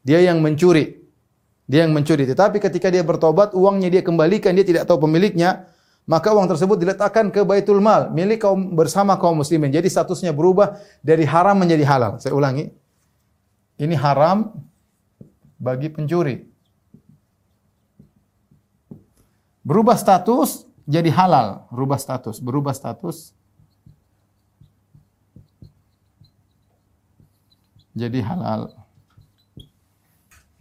[0.00, 0.96] Dia yang mencuri.
[1.68, 2.24] Dia yang mencuri.
[2.24, 5.68] Tetapi ketika dia bertobat, uangnya dia kembalikan, dia tidak tahu pemiliknya,
[6.08, 9.68] maka uang tersebut diletakkan ke Baitul Mal, milik kaum bersama kaum muslimin.
[9.68, 12.12] Jadi statusnya berubah dari haram menjadi halal.
[12.16, 12.72] Saya ulangi.
[13.76, 14.56] Ini haram
[15.60, 16.44] bagi pencuri.
[19.64, 23.32] Berubah status jadi halal, berubah status, berubah status
[27.96, 28.74] jadi halal.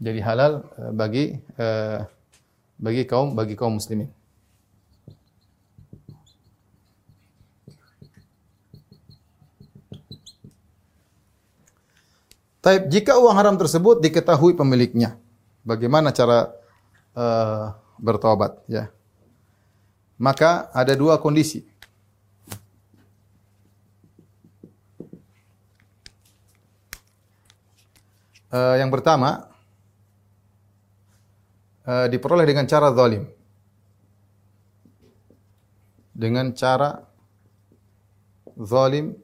[0.03, 1.25] Jadi halal eh, bagi
[1.59, 1.99] eh,
[2.79, 4.11] bagi kaum bagi kaum muslimin.
[12.63, 15.19] Tapi jika uang haram tersebut diketahui pemiliknya,
[15.67, 16.47] bagaimana cara
[17.11, 18.87] uh, bertobat ya?
[20.23, 21.67] Maka ada dua kondisi.
[28.47, 29.49] Uh, yang pertama,
[31.83, 33.27] uh, diperoleh dengan cara zalim.
[36.15, 37.03] Dengan cara
[38.55, 39.17] zalim.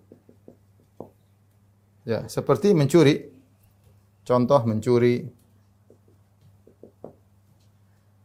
[2.04, 3.30] Ya, seperti mencuri.
[4.26, 5.30] Contoh mencuri,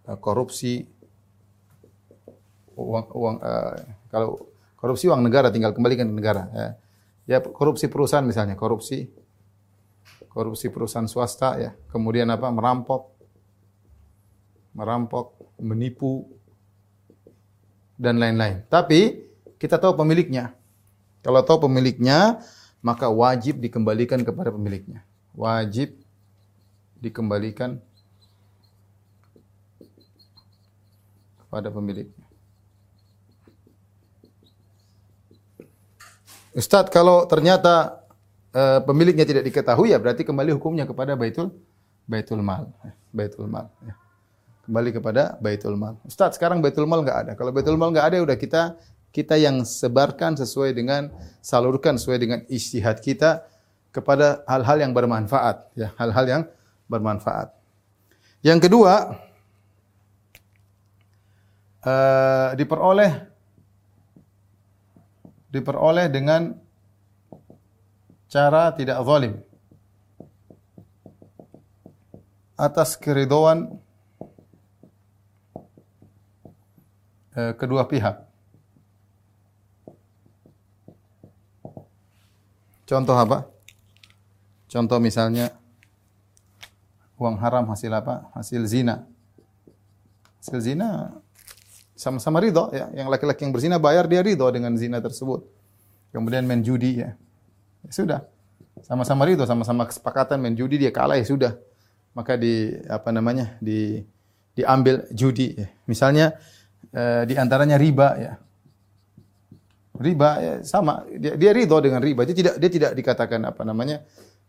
[0.08, 0.88] uh, korupsi,
[2.74, 3.74] uang uang uh,
[4.10, 4.38] kalau
[4.78, 6.68] korupsi uang negara tinggal kembalikan ke negara ya.
[7.24, 9.08] Ya korupsi perusahaan misalnya, korupsi
[10.28, 11.70] korupsi perusahaan swasta ya.
[11.88, 12.52] Kemudian apa?
[12.52, 13.14] merampok
[14.74, 16.26] merampok, menipu
[17.94, 18.66] dan lain-lain.
[18.66, 19.22] Tapi
[19.56, 20.52] kita tahu pemiliknya.
[21.22, 22.42] Kalau tahu pemiliknya,
[22.84, 25.06] maka wajib dikembalikan kepada pemiliknya.
[25.32, 25.96] Wajib
[27.00, 27.80] dikembalikan
[31.40, 32.23] kepada pemiliknya.
[36.54, 38.06] Ustadz kalau ternyata
[38.54, 41.50] uh, pemiliknya tidak diketahui ya berarti kembali hukumnya kepada baitul
[42.06, 42.70] baitul mal,
[43.10, 43.66] baitul mal.
[43.82, 43.98] Ya.
[44.64, 45.98] Kembali kepada baitul mal.
[46.06, 47.32] Ustadz sekarang baitul mal nggak ada.
[47.34, 48.62] Kalau baitul mal nggak ada ya udah kita
[49.10, 51.10] kita yang sebarkan sesuai dengan
[51.42, 53.46] salurkan sesuai dengan istihad kita
[53.94, 56.42] kepada hal-hal yang bermanfaat, ya, hal-hal yang
[56.90, 57.54] bermanfaat.
[58.42, 59.22] Yang kedua,
[61.86, 63.33] uh, diperoleh
[65.54, 66.58] diperoleh dengan
[68.26, 69.38] cara tidak zalim
[72.58, 73.78] atas keridhaan
[77.38, 78.18] uh, kedua pihak.
[82.84, 83.48] Contoh apa?
[84.68, 85.54] Contoh misalnya
[87.14, 88.28] uang haram hasil apa?
[88.34, 89.06] Hasil zina.
[90.42, 91.14] Hasil zina
[92.04, 92.92] sama-sama ridho ya.
[92.92, 95.48] Yang laki-laki yang berzina bayar dia ridho dengan zina tersebut.
[96.12, 97.16] Kemudian main judi ya.
[97.80, 98.20] ya sudah.
[98.84, 101.56] Sama-sama ridho, sama-sama kesepakatan main judi dia kalah ya sudah.
[102.12, 103.56] Maka di apa namanya?
[103.64, 104.04] di
[104.52, 105.66] diambil judi ya.
[105.88, 106.36] Misalnya
[106.92, 108.32] eh, di antaranya riba ya.
[109.94, 112.28] Riba ya sama dia, dia ridho dengan riba.
[112.28, 114.04] Dia tidak dia tidak dikatakan apa namanya?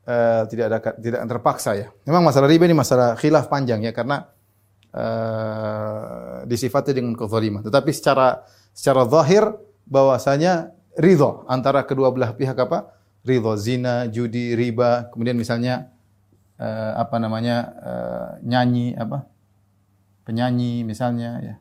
[0.06, 1.88] uh, tidak ada tidak terpaksa ya.
[2.06, 4.30] Memang masalah riba ini masalah khilaf panjang ya karena
[4.96, 7.60] uh, disifati dengan kezaliman.
[7.60, 9.52] Tetapi secara secara zahir
[9.84, 12.96] bahwasanya ridho antara kedua belah pihak apa?
[13.28, 15.92] Ridho zina, judi, riba, kemudian misalnya
[16.56, 19.28] uh, apa namanya uh, nyanyi apa?
[20.24, 21.56] Penyanyi misalnya ya.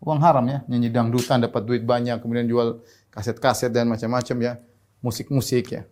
[0.00, 2.80] Uang haram ya, nyanyi dangdutan dapat duit banyak, kemudian jual
[3.10, 4.52] kaset-kaset dan macam-macam ya.
[5.02, 5.82] Musik-musik ya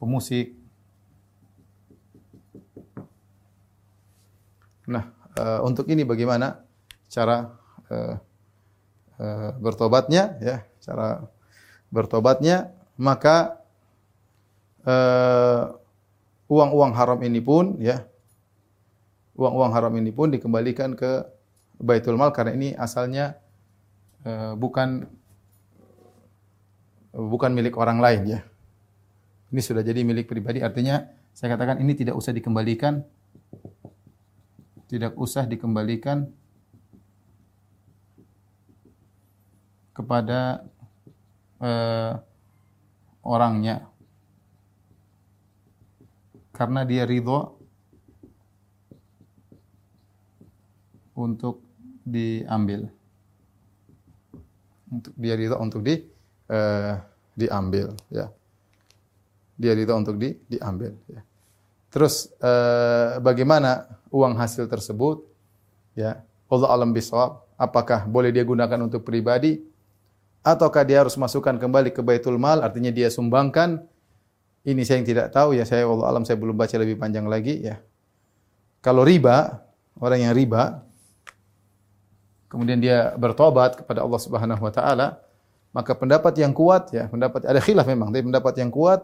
[0.00, 0.54] pemusik.
[4.86, 6.60] Nah, uh, untuk ini bagaimana
[7.06, 7.54] cara
[7.92, 8.14] uh,
[9.20, 11.24] uh, bertobatnya ya, cara
[11.92, 13.60] bertobatnya maka
[16.46, 18.06] uang-uang uh, haram ini pun ya
[19.36, 21.28] uang-uang haram ini pun dikembalikan ke
[21.76, 23.36] Baitul Mal karena ini asalnya
[24.24, 25.04] uh, bukan
[27.16, 28.40] bukan milik orang lain ya.
[29.52, 33.06] Ini sudah jadi milik pribadi, artinya saya katakan ini tidak usah dikembalikan,
[34.86, 36.30] tidak usah dikembalikan
[39.96, 40.62] kepada
[41.58, 42.20] uh,
[43.26, 43.88] orangnya,
[46.54, 47.58] karena dia ridho
[51.16, 51.64] untuk
[52.06, 52.86] diambil,
[54.92, 55.96] untuk dia ridho untuk di
[56.52, 56.94] uh,
[57.34, 58.30] diambil, ya
[59.56, 60.92] dia ridho untuk di, diambil.
[61.08, 61.24] Ya.
[61.96, 65.24] Terus eh, bagaimana uang hasil tersebut?
[65.96, 66.20] Ya,
[66.52, 67.48] Allah alam bisawab.
[67.56, 69.64] Apakah boleh dia gunakan untuk pribadi?
[70.44, 72.60] Ataukah dia harus masukkan kembali ke baitul mal?
[72.60, 73.80] Artinya dia sumbangkan.
[74.68, 75.64] Ini saya yang tidak tahu ya.
[75.64, 77.80] Saya Allah alam saya belum baca lebih panjang lagi ya.
[78.84, 79.64] Kalau riba,
[79.96, 80.84] orang yang riba,
[82.52, 85.16] kemudian dia bertobat kepada Allah Subhanahu wa taala,
[85.72, 89.00] maka pendapat yang kuat ya, pendapat ada khilaf memang, tapi pendapat yang kuat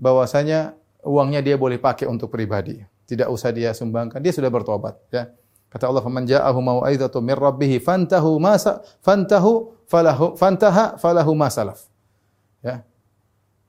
[0.00, 0.72] bahwasanya
[1.04, 2.80] uangnya dia boleh pakai untuk pribadi.
[3.04, 5.28] Tidak usah dia sumbangkan, dia sudah bertobat ya.
[5.68, 8.54] Kata Allah, "Faman ja'ahu mau'izatu min rabbih fantahu ma
[9.02, 11.90] fantahu falahu fantaha falahu ma salaf."
[12.62, 12.86] Ya.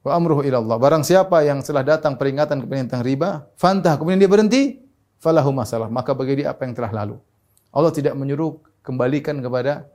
[0.06, 0.78] Wa amruhu ila Allah.
[0.78, 4.86] Barang siapa yang setelah datang peringatan kepada tentang riba, fantah kemudian dia berhenti,
[5.18, 7.18] falahu masalah, maka bagi dia apa yang telah lalu.
[7.74, 9.90] Allah tidak menyuruh kembalikan kepada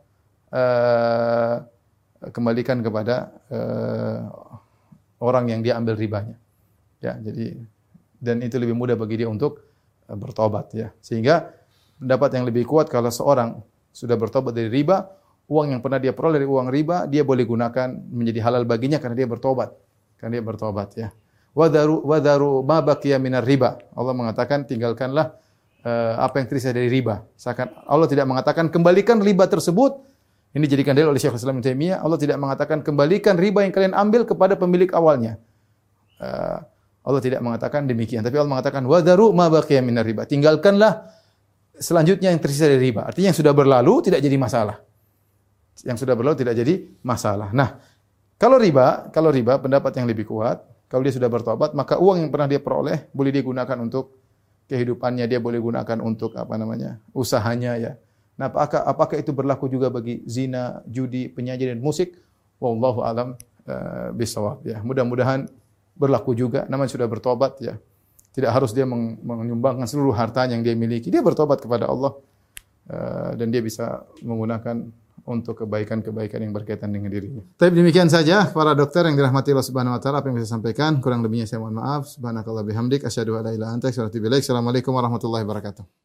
[0.51, 1.62] uh,
[2.34, 4.18] kembalikan kepada uh,
[5.22, 6.36] orang yang dia ambil ribanya.
[7.01, 7.57] Ya, jadi
[8.21, 9.65] dan itu lebih mudah bagi dia untuk
[10.07, 10.93] uh, bertobat ya.
[11.01, 11.49] Sehingga
[11.97, 15.09] pendapat yang lebih kuat kalau seorang sudah bertobat dari riba,
[15.49, 19.25] uang yang pernah dia peroleh dari uang riba dia boleh gunakan menjadi halal baginya karena
[19.25, 19.73] dia bertobat.
[20.21, 21.09] Karena dia bertobat ya.
[21.51, 23.81] Wadaru wadaru ma baqiya minar riba.
[23.97, 25.35] Allah mengatakan tinggalkanlah
[25.83, 27.27] uh, apa yang tersisa dari riba.
[27.35, 30.07] Seakan Allah tidak mengatakan kembalikan riba tersebut
[30.51, 32.03] ini dijadikan dalil oleh Syekh Islam Taimiyah.
[32.03, 35.39] Allah tidak mengatakan kembalikan riba yang kalian ambil kepada pemilik awalnya.
[36.19, 36.59] Uh,
[37.11, 40.23] Allah tidak mengatakan demikian, tapi Allah mengatakan wadaru ma baqiya minar riba.
[40.25, 41.11] Tinggalkanlah
[41.75, 43.03] selanjutnya yang tersisa dari riba.
[43.03, 44.79] Artinya yang sudah berlalu tidak jadi masalah.
[45.83, 47.51] Yang sudah berlalu tidak jadi masalah.
[47.51, 47.83] Nah,
[48.39, 52.31] kalau riba, kalau riba pendapat yang lebih kuat, kalau dia sudah bertobat, maka uang yang
[52.31, 54.15] pernah dia peroleh boleh dia gunakan untuk
[54.71, 57.03] kehidupannya, dia boleh gunakan untuk apa namanya?
[57.11, 57.93] usahanya ya
[58.41, 62.17] Nah, apakah apakah itu berlaku juga bagi zina, judi, penyaji dan musik?
[62.57, 63.37] Wallahu alam
[63.69, 64.81] uh, bisawab ya.
[64.81, 65.45] Mudah-mudahan
[65.97, 67.74] berlaku juga namanya sudah bertobat ya.
[68.30, 71.11] Tidak harus dia menyumbangkan seluruh harta yang dia miliki.
[71.11, 72.14] Dia bertobat kepada Allah
[72.86, 74.86] uh, dan dia bisa menggunakan
[75.26, 77.43] untuk kebaikan-kebaikan yang berkaitan dengan dirinya.
[77.59, 81.03] Tapi demikian saja para dokter yang dirahmati Allah Subhanahu wa taala apa yang bisa sampaikan.
[81.03, 82.09] Kurang lebihnya saya mohon maaf.
[82.09, 83.91] Subhanakallah bihamdik asyhadu an la ilaha illa anta.
[83.91, 86.00] Assalamualaikum warahmatullahi wabarakatuh.